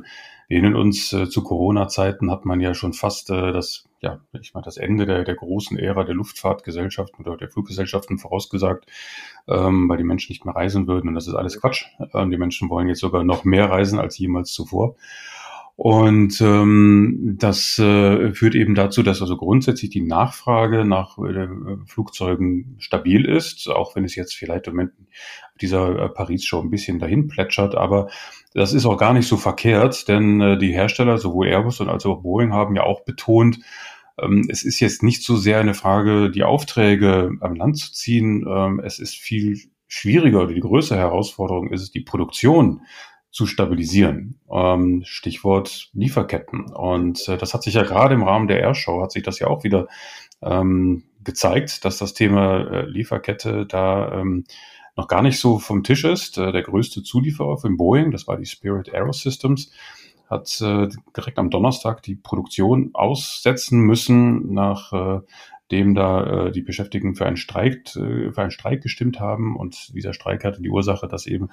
wir 0.52 0.58
erinnern 0.58 0.76
uns, 0.76 1.14
äh, 1.14 1.30
zu 1.30 1.44
Corona-Zeiten 1.44 2.30
hat 2.30 2.44
man 2.44 2.60
ja 2.60 2.74
schon 2.74 2.92
fast 2.92 3.30
äh, 3.30 3.54
das, 3.54 3.86
ja, 4.02 4.20
ich 4.34 4.54
meine, 4.54 4.66
das 4.66 4.76
Ende 4.76 5.06
der, 5.06 5.24
der 5.24 5.36
großen 5.36 5.80
Ära 5.80 6.04
der 6.04 6.14
Luftfahrtgesellschaften 6.14 7.26
oder 7.26 7.38
der 7.38 7.50
Fluggesellschaften 7.50 8.18
vorausgesagt, 8.18 8.86
ähm, 9.48 9.88
weil 9.88 9.98
die 9.98 10.04
Menschen 10.04 10.34
nicht 10.34 10.44
mehr 10.44 10.54
reisen 10.54 10.88
würden. 10.88 11.08
Und 11.08 11.16
das 11.16 11.28
ist 11.28 11.36
alles 11.36 11.62
Quatsch. 11.62 11.86
Ähm, 12.14 12.32
die 12.32 12.38
Menschen 12.38 12.70
wollen 12.70 12.90
jetzt 12.90 13.00
sogar 13.00 13.24
noch 13.24 13.46
mehr 13.46 13.70
reisen 13.70 13.98
als 13.98 14.18
jemals 14.18 14.52
zuvor. 14.52 14.96
Und 15.76 16.40
ähm, 16.42 17.38
das 17.40 17.80
äh, 17.80 18.34
führt 18.34 18.56
eben 18.56 18.76
dazu, 18.76 19.02
dass 19.02 19.22
also 19.22 19.36
grundsätzlich 19.36 19.90
die 19.90 20.02
Nachfrage 20.02 20.86
nach 20.86 21.18
äh, 21.18 21.48
Flugzeugen 21.88 22.76
stabil 22.78 23.26
ist, 23.26 23.68
auch 23.68 23.96
wenn 23.96 24.04
es 24.04 24.16
jetzt 24.16 24.36
vielleicht 24.36 24.68
im 24.68 24.76
Moment 24.76 24.94
dieser 25.60 25.98
äh, 25.98 26.10
Paris-Show 26.10 26.62
ein 26.62 26.70
bisschen 26.70 27.00
dahin 27.00 27.28
plätschert. 27.28 27.76
Aber 27.76 28.10
das 28.54 28.74
ist 28.74 28.86
auch 28.86 28.98
gar 28.98 29.14
nicht 29.14 29.28
so 29.28 29.38
verkehrt, 29.38 30.08
denn 30.08 30.40
äh, 30.42 30.58
die 30.58 30.72
Hersteller, 30.72 31.18
sowohl 31.18 31.48
Airbus 31.48 31.80
und 31.80 31.90
als 31.90 32.06
auch 32.06 32.22
Boeing, 32.22 32.54
haben 32.54 32.76
ja 32.76 32.84
auch 32.84 33.02
betont, 33.02 33.60
ähm, 34.22 34.46
es 34.50 34.64
ist 34.64 34.80
jetzt 34.80 35.04
nicht 35.04 35.24
so 35.24 35.36
sehr 35.36 35.60
eine 35.60 35.74
Frage, 35.74 36.30
die 36.30 36.44
Aufträge 36.44 37.32
am 37.40 37.56
Land 37.56 37.78
zu 37.78 37.92
ziehen. 37.94 38.46
Ähm, 38.48 38.82
es 38.84 39.00
ist 39.00 39.16
viel 39.16 39.58
schwieriger 39.88 40.44
oder 40.44 40.54
die 40.54 40.62
größere 40.62 41.00
Herausforderung 41.00 41.72
ist 41.72 41.82
es, 41.82 41.92
die 41.92 42.02
Produktion 42.02 42.82
zu 43.32 43.48
stabilisieren. 43.48 44.40
Ähm, 44.52 45.04
Stichwort 45.06 45.90
Lieferketten. 45.94 46.66
Und 46.66 47.28
äh, 47.28 47.38
das 47.38 47.54
hat 47.54 47.64
sich 47.64 47.74
ja 47.74 47.84
gerade 47.84 48.14
im 48.14 48.24
Rahmen 48.24 48.48
der 48.48 48.60
Airshow, 48.60 49.02
hat 49.02 49.12
sich 49.12 49.24
das 49.24 49.40
ja 49.40 49.48
auch 49.48 49.64
wieder 49.64 49.88
ähm, 50.42 51.04
gezeigt, 51.24 51.86
dass 51.86 51.98
das 51.98 52.14
Thema 52.14 52.60
äh, 52.72 52.86
Lieferkette 52.86 53.66
da 53.66 54.20
ähm, 54.20 54.44
noch 54.98 55.08
gar 55.08 55.22
nicht 55.22 55.40
so 55.40 55.60
vom 55.60 55.84
Tisch 55.84 56.04
ist. 56.04 56.38
Äh, 56.38 56.52
der 56.52 56.64
größte 56.64 57.04
Zulieferer 57.04 57.58
für 57.58 57.70
Boeing, 57.70 58.12
das 58.12 58.28
war 58.28 58.38
die 58.38 58.46
Spirit 58.46 58.94
Aerosystems, 58.94 59.72
hat 60.30 60.62
äh, 60.62 60.90
direkt 61.16 61.40
am 61.40 61.50
Donnerstag 61.50 62.04
die 62.04 62.16
Produktion 62.16 62.92
aussetzen 62.94 63.80
müssen, 63.80 64.54
nach 64.54 64.92
äh, 64.94 65.22
dem 65.72 65.96
da 65.96 66.48
äh, 66.48 66.52
die 66.52 66.62
Beschäftigten 66.62 67.16
für 67.16 67.26
einen 67.26 67.38
Streik, 67.38 67.96
äh, 67.96 68.32
für 68.32 68.42
einen 68.42 68.52
Streik 68.52 68.82
gestimmt 68.82 69.20
haben. 69.20 69.56
Und 69.56 69.94
dieser 69.96 70.14
Streik 70.14 70.44
hatte 70.44 70.62
die 70.62 70.70
Ursache, 70.70 71.08
dass 71.08 71.26
eben 71.26 71.50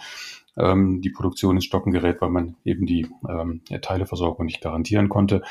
ähm, 0.56 1.00
die 1.00 1.10
Produktion 1.10 1.56
ins 1.56 1.64
Stocken 1.64 1.92
gerät, 1.92 2.20
weil 2.20 2.30
man 2.30 2.56
eben 2.64 2.86
die 2.86 3.06
ähm, 3.28 3.62
Teileversorgung 3.80 4.46
nicht 4.46 4.60
garantieren 4.60 5.08
konnte. 5.08 5.42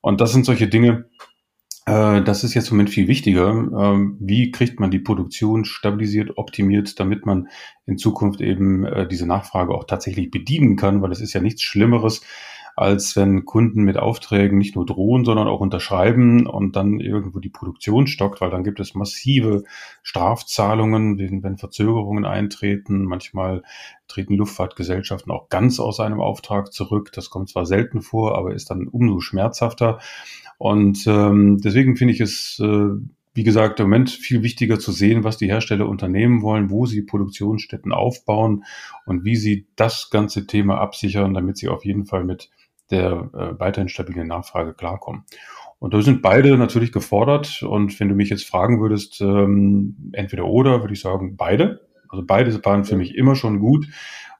Und 0.00 0.20
das 0.20 0.32
sind 0.32 0.44
solche 0.44 0.68
Dinge, 0.68 1.06
äh, 1.86 2.22
das 2.22 2.44
ist 2.44 2.54
jetzt 2.54 2.70
im 2.70 2.76
Moment 2.76 2.90
viel 2.90 3.08
wichtiger. 3.08 3.50
Ähm, 3.50 4.16
wie 4.20 4.50
kriegt 4.50 4.80
man 4.80 4.90
die 4.90 4.98
Produktion 4.98 5.64
stabilisiert, 5.64 6.36
optimiert, 6.36 7.00
damit 7.00 7.26
man 7.26 7.48
in 7.86 7.98
Zukunft 7.98 8.40
eben 8.40 8.84
äh, 8.84 9.08
diese 9.08 9.26
Nachfrage 9.26 9.74
auch 9.74 9.84
tatsächlich 9.84 10.30
bedienen 10.30 10.76
kann, 10.76 11.02
weil 11.02 11.12
es 11.12 11.20
ist 11.20 11.32
ja 11.32 11.40
nichts 11.40 11.62
Schlimmeres, 11.62 12.22
als 12.80 13.14
wenn 13.14 13.44
Kunden 13.44 13.82
mit 13.82 13.98
Aufträgen 13.98 14.56
nicht 14.56 14.74
nur 14.74 14.86
drohen, 14.86 15.26
sondern 15.26 15.48
auch 15.48 15.60
unterschreiben 15.60 16.46
und 16.46 16.76
dann 16.76 16.98
irgendwo 16.98 17.38
die 17.38 17.50
Produktion 17.50 18.06
stockt, 18.06 18.40
weil 18.40 18.48
dann 18.48 18.64
gibt 18.64 18.80
es 18.80 18.94
massive 18.94 19.64
Strafzahlungen, 20.02 21.18
wenn 21.18 21.58
Verzögerungen 21.58 22.24
eintreten. 22.24 23.04
Manchmal 23.04 23.62
treten 24.08 24.32
Luftfahrtgesellschaften 24.32 25.30
auch 25.30 25.50
ganz 25.50 25.78
aus 25.78 26.00
einem 26.00 26.22
Auftrag 26.22 26.72
zurück. 26.72 27.12
Das 27.12 27.28
kommt 27.28 27.50
zwar 27.50 27.66
selten 27.66 28.00
vor, 28.00 28.38
aber 28.38 28.54
ist 28.54 28.70
dann 28.70 28.88
umso 28.88 29.20
schmerzhafter. 29.20 29.98
Und 30.56 31.06
ähm, 31.06 31.58
deswegen 31.62 31.96
finde 31.96 32.14
ich 32.14 32.20
es 32.22 32.58
äh, 32.64 32.92
wie 33.32 33.44
gesagt, 33.44 33.78
im 33.78 33.86
Moment 33.86 34.10
viel 34.10 34.42
wichtiger 34.42 34.78
zu 34.78 34.90
sehen, 34.90 35.22
was 35.22 35.36
die 35.36 35.46
Hersteller 35.46 35.88
unternehmen 35.88 36.42
wollen, 36.42 36.68
wo 36.70 36.86
sie 36.86 37.02
Produktionsstätten 37.02 37.92
aufbauen 37.92 38.64
und 39.06 39.24
wie 39.24 39.36
sie 39.36 39.68
das 39.76 40.10
ganze 40.10 40.46
Thema 40.46 40.78
absichern, 40.78 41.34
damit 41.34 41.56
sie 41.56 41.68
auf 41.68 41.84
jeden 41.84 42.06
Fall 42.06 42.24
mit 42.24 42.50
der 42.90 43.30
äh, 43.34 43.58
weiterhin 43.58 43.88
stabilen 43.88 44.28
Nachfrage 44.28 44.74
klarkommen. 44.74 45.24
Und 45.78 45.94
da 45.94 46.02
sind 46.02 46.20
beide 46.20 46.56
natürlich 46.58 46.92
gefordert. 46.92 47.62
Und 47.62 47.98
wenn 48.00 48.08
du 48.08 48.14
mich 48.14 48.30
jetzt 48.30 48.46
fragen 48.46 48.80
würdest, 48.80 49.20
ähm, 49.20 50.10
entweder 50.12 50.46
oder, 50.46 50.80
würde 50.80 50.92
ich 50.92 51.00
sagen, 51.00 51.36
beide. 51.36 51.80
Also 52.08 52.24
beide 52.24 52.64
waren 52.64 52.84
für 52.84 52.96
mich 52.96 53.14
immer 53.14 53.36
schon 53.36 53.60
gut 53.60 53.86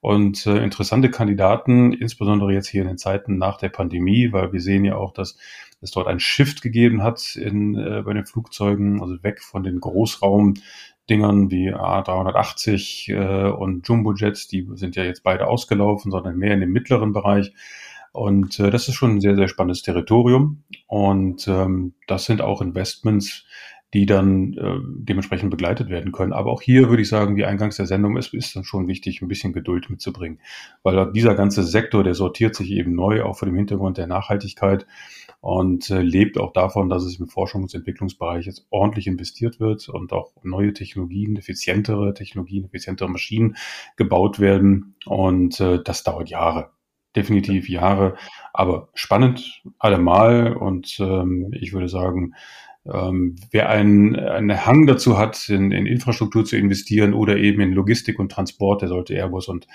und 0.00 0.46
äh, 0.46 0.62
interessante 0.62 1.10
Kandidaten, 1.10 1.92
insbesondere 1.92 2.52
jetzt 2.52 2.68
hier 2.68 2.82
in 2.82 2.88
den 2.88 2.98
Zeiten 2.98 3.38
nach 3.38 3.58
der 3.58 3.68
Pandemie, 3.68 4.32
weil 4.32 4.52
wir 4.52 4.60
sehen 4.60 4.84
ja 4.84 4.96
auch, 4.96 5.12
dass 5.12 5.36
es 5.82 5.90
dort 5.90 6.06
ein 6.06 6.20
Shift 6.20 6.62
gegeben 6.62 7.02
hat 7.02 7.36
in, 7.36 7.74
äh, 7.74 8.02
bei 8.02 8.14
den 8.14 8.26
Flugzeugen, 8.26 9.00
also 9.00 9.22
weg 9.22 9.42
von 9.42 9.62
den 9.62 9.78
Großraumdingern 9.80 11.50
wie 11.50 11.72
A380 11.74 13.12
äh, 13.12 13.50
und 13.50 13.86
Jumbojets, 13.86 14.48
die 14.48 14.66
sind 14.74 14.96
ja 14.96 15.04
jetzt 15.04 15.22
beide 15.22 15.46
ausgelaufen, 15.46 16.10
sondern 16.10 16.36
mehr 16.36 16.54
in 16.54 16.60
dem 16.60 16.72
mittleren 16.72 17.12
Bereich. 17.12 17.52
Und 18.12 18.58
äh, 18.58 18.70
das 18.70 18.88
ist 18.88 18.94
schon 18.94 19.16
ein 19.16 19.20
sehr, 19.20 19.36
sehr 19.36 19.48
spannendes 19.48 19.82
Territorium. 19.82 20.62
Und 20.86 21.46
ähm, 21.48 21.94
das 22.06 22.24
sind 22.24 22.40
auch 22.40 22.60
Investments, 22.60 23.44
die 23.92 24.06
dann 24.06 24.54
äh, 24.54 24.78
dementsprechend 24.84 25.50
begleitet 25.50 25.88
werden 25.88 26.12
können. 26.12 26.32
Aber 26.32 26.52
auch 26.52 26.62
hier 26.62 26.88
würde 26.88 27.02
ich 27.02 27.08
sagen, 27.08 27.36
wie 27.36 27.44
eingangs 27.44 27.76
der 27.76 27.86
Sendung 27.86 28.16
ist, 28.16 28.32
ist 28.34 28.54
dann 28.54 28.64
schon 28.64 28.86
wichtig, 28.86 29.20
ein 29.20 29.28
bisschen 29.28 29.52
Geduld 29.52 29.90
mitzubringen. 29.90 30.38
Weil 30.82 31.12
dieser 31.12 31.34
ganze 31.34 31.64
Sektor, 31.64 32.04
der 32.04 32.14
sortiert 32.14 32.54
sich 32.54 32.70
eben 32.70 32.94
neu, 32.94 33.24
auch 33.24 33.38
vor 33.38 33.46
dem 33.46 33.56
Hintergrund 33.56 33.98
der 33.98 34.06
Nachhaltigkeit 34.06 34.86
und 35.40 35.90
äh, 35.90 36.02
lebt 36.02 36.38
auch 36.38 36.52
davon, 36.52 36.88
dass 36.88 37.02
es 37.04 37.18
im 37.18 37.26
Forschungs- 37.26 37.62
und 37.62 37.74
Entwicklungsbereich 37.74 38.46
jetzt 38.46 38.66
ordentlich 38.70 39.08
investiert 39.08 39.58
wird 39.58 39.88
und 39.88 40.12
auch 40.12 40.32
neue 40.44 40.72
Technologien, 40.72 41.36
effizientere 41.36 42.14
Technologien, 42.14 42.66
effizientere 42.66 43.08
Maschinen 43.08 43.56
gebaut 43.96 44.38
werden. 44.38 44.94
Und 45.06 45.58
äh, 45.58 45.82
das 45.82 46.04
dauert 46.04 46.30
Jahre 46.30 46.70
definitiv 47.16 47.68
Jahre, 47.68 48.16
aber 48.52 48.88
spannend 48.94 49.62
allemal 49.78 50.54
und 50.54 50.98
ähm, 51.00 51.52
ich 51.52 51.72
würde 51.72 51.88
sagen, 51.88 52.34
ähm, 52.86 53.36
wer 53.50 53.68
einen, 53.68 54.16
einen 54.16 54.64
Hang 54.64 54.86
dazu 54.86 55.18
hat, 55.18 55.48
in, 55.48 55.70
in 55.72 55.86
Infrastruktur 55.86 56.44
zu 56.44 56.56
investieren 56.56 57.14
oder 57.14 57.36
eben 57.36 57.60
in 57.60 57.72
Logistik 57.72 58.18
und 58.18 58.32
Transport, 58.32 58.82
der 58.82 58.88
sollte 58.88 59.14
Airbus 59.14 59.48
und 59.48 59.66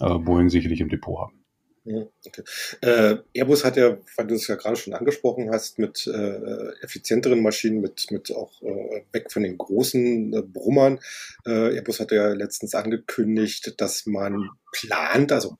äh, 0.00 0.18
Boeing 0.18 0.50
sicherlich 0.50 0.80
im 0.80 0.88
Depot 0.88 1.18
haben. 1.18 1.40
Okay. 1.84 2.42
Äh, 2.82 3.16
Airbus 3.34 3.64
hat 3.64 3.76
ja, 3.76 3.96
weil 4.16 4.26
du 4.26 4.34
es 4.34 4.46
ja 4.46 4.56
gerade 4.56 4.76
schon 4.76 4.92
angesprochen 4.92 5.50
hast, 5.50 5.78
mit 5.78 6.06
äh, 6.06 6.72
effizienteren 6.82 7.42
Maschinen, 7.42 7.80
mit, 7.80 8.10
mit 8.10 8.30
auch 8.32 8.60
äh, 8.62 9.02
weg 9.12 9.32
von 9.32 9.42
den 9.42 9.56
großen 9.56 10.32
äh, 10.34 10.42
Brummern. 10.42 11.00
Äh, 11.46 11.76
Airbus 11.76 12.00
hat 12.00 12.12
ja 12.12 12.28
letztens 12.28 12.74
angekündigt, 12.74 13.74
dass 13.78 14.04
man 14.06 14.50
plant, 14.72 15.32
also 15.32 15.56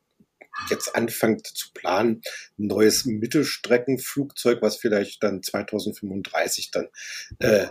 jetzt 0.68 0.94
anfängt 0.94 1.46
zu 1.46 1.68
planen, 1.72 2.22
ein 2.58 2.66
neues 2.66 3.04
Mittelstreckenflugzeug, 3.04 4.62
was 4.62 4.76
vielleicht 4.76 5.22
dann 5.22 5.42
2035 5.42 6.70
dann 6.70 6.88
äh, 7.38 7.66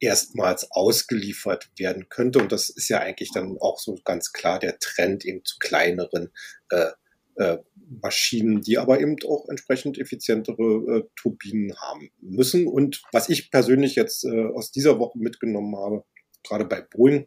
erstmals 0.00 0.70
ausgeliefert 0.70 1.70
werden 1.76 2.08
könnte. 2.08 2.38
Und 2.38 2.52
das 2.52 2.70
ist 2.70 2.88
ja 2.88 3.00
eigentlich 3.00 3.30
dann 3.32 3.58
auch 3.60 3.78
so 3.78 3.98
ganz 4.04 4.32
klar 4.32 4.58
der 4.58 4.78
Trend 4.78 5.24
eben 5.24 5.44
zu 5.44 5.56
kleineren 5.58 6.30
äh, 6.70 6.90
äh, 7.36 7.58
Maschinen, 8.02 8.60
die 8.60 8.78
aber 8.78 9.00
eben 9.00 9.16
auch 9.26 9.48
entsprechend 9.48 9.98
effizientere 9.98 10.62
äh, 10.62 11.04
Turbinen 11.16 11.74
haben 11.80 12.10
müssen. 12.20 12.66
Und 12.66 13.02
was 13.12 13.28
ich 13.28 13.50
persönlich 13.50 13.94
jetzt 13.94 14.24
äh, 14.24 14.46
aus 14.54 14.70
dieser 14.70 14.98
Woche 14.98 15.18
mitgenommen 15.18 15.76
habe, 15.76 16.04
gerade 16.46 16.64
bei 16.64 16.82
Boeing, 16.82 17.26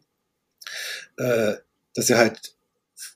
äh, 1.16 1.54
dass 1.94 2.06
sie 2.06 2.16
halt 2.16 2.56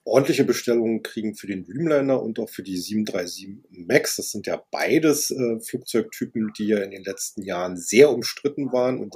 ordentliche 0.05 0.45
Bestellungen 0.45 1.03
kriegen 1.03 1.35
für 1.35 1.47
den 1.47 1.65
Dreamliner 1.65 2.23
und 2.23 2.39
auch 2.39 2.49
für 2.49 2.63
die 2.63 2.77
737 2.77 3.87
MAX. 3.87 4.17
Das 4.17 4.31
sind 4.31 4.47
ja 4.47 4.63
beides 4.71 5.31
äh, 5.31 5.61
Flugzeugtypen, 5.61 6.53
die 6.59 6.69
ja 6.69 6.79
in 6.79 6.91
den 6.91 7.05
letzten 7.05 7.43
Jahren 7.43 7.77
sehr 7.77 8.11
umstritten 8.11 8.73
waren 8.73 8.99
und 8.99 9.15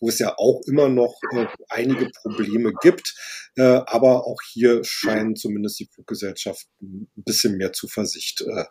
wo 0.00 0.08
es 0.08 0.18
ja 0.18 0.34
auch 0.36 0.60
immer 0.66 0.88
noch 0.88 1.14
äh, 1.34 1.46
einige 1.68 2.10
Probleme 2.22 2.72
gibt. 2.82 3.14
Äh, 3.56 3.62
aber 3.62 4.26
auch 4.26 4.40
hier 4.52 4.84
scheinen 4.84 5.36
zumindest 5.36 5.80
die 5.80 5.88
Fluggesellschaften 5.92 7.10
ein 7.16 7.24
bisschen 7.24 7.56
mehr 7.56 7.72
Zuversicht 7.72 8.42
äh, 8.42 8.64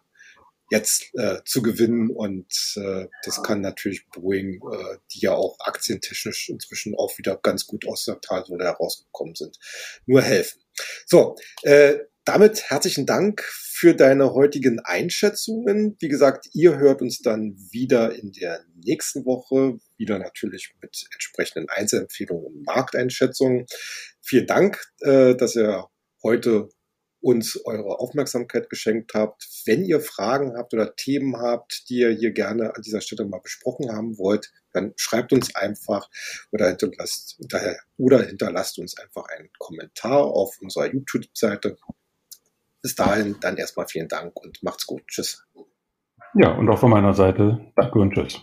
jetzt 0.71 1.13
äh, 1.15 1.39
zu 1.45 1.61
gewinnen. 1.61 2.09
Und 2.09 2.51
äh, 2.77 3.07
das 3.23 3.43
kann 3.43 3.61
natürlich 3.61 4.07
Boeing, 4.09 4.61
äh, 4.71 4.97
die 5.13 5.19
ja 5.19 5.33
auch 5.33 5.57
aktientechnisch 5.59 6.49
inzwischen 6.49 6.95
auch 6.95 7.17
wieder 7.17 7.37
ganz 7.37 7.67
gut 7.67 7.85
aus 7.87 8.05
der 8.05 8.19
Talsohle 8.21 8.63
herausgekommen 8.63 9.35
sind, 9.35 9.59
nur 10.07 10.21
helfen. 10.21 10.60
So, 11.05 11.35
äh, 11.63 11.95
damit 12.25 12.69
herzlichen 12.69 13.05
Dank 13.05 13.43
für 13.43 13.95
deine 13.95 14.33
heutigen 14.33 14.79
Einschätzungen. 14.79 15.97
Wie 15.99 16.07
gesagt, 16.07 16.47
ihr 16.53 16.77
hört 16.77 17.01
uns 17.01 17.19
dann 17.19 17.55
wieder 17.71 18.13
in 18.13 18.31
der 18.31 18.63
nächsten 18.85 19.25
Woche, 19.25 19.79
wieder 19.97 20.19
natürlich 20.19 20.73
mit 20.81 21.07
entsprechenden 21.13 21.67
Einzelempfehlungen 21.69 22.45
und 22.45 22.65
Markteinschätzungen. 22.65 23.65
Vielen 24.21 24.45
Dank, 24.45 24.83
äh, 24.99 25.35
dass 25.35 25.55
ihr 25.55 25.87
heute 26.21 26.69
uns 27.21 27.59
eure 27.65 27.99
Aufmerksamkeit 27.99 28.69
geschenkt 28.69 29.13
habt. 29.13 29.47
Wenn 29.65 29.85
ihr 29.85 30.01
Fragen 30.01 30.57
habt 30.57 30.73
oder 30.73 30.95
Themen 30.95 31.37
habt, 31.37 31.89
die 31.89 31.99
ihr 31.99 32.11
hier 32.11 32.31
gerne 32.31 32.75
an 32.75 32.81
dieser 32.81 33.01
Stelle 33.01 33.25
mal 33.25 33.39
besprochen 33.39 33.91
haben 33.91 34.17
wollt, 34.17 34.51
dann 34.73 34.93
schreibt 34.97 35.31
uns 35.31 35.55
einfach 35.55 36.09
oder 36.51 36.69
hinterlasst, 36.69 37.39
oder 37.97 38.23
hinterlasst 38.23 38.79
uns 38.79 38.97
einfach 38.97 39.25
einen 39.25 39.49
Kommentar 39.57 40.23
auf 40.23 40.59
unserer 40.61 40.91
YouTube-Seite. 40.91 41.77
Bis 42.81 42.95
dahin 42.95 43.37
dann 43.39 43.57
erstmal 43.57 43.87
vielen 43.87 44.07
Dank 44.07 44.35
und 44.35 44.63
macht's 44.63 44.87
gut. 44.87 45.03
Tschüss. 45.07 45.45
Ja, 46.33 46.51
und 46.53 46.69
auch 46.69 46.79
von 46.79 46.89
meiner 46.89 47.13
Seite 47.13 47.71
danke 47.75 47.99
und 47.99 48.13
tschüss. 48.13 48.41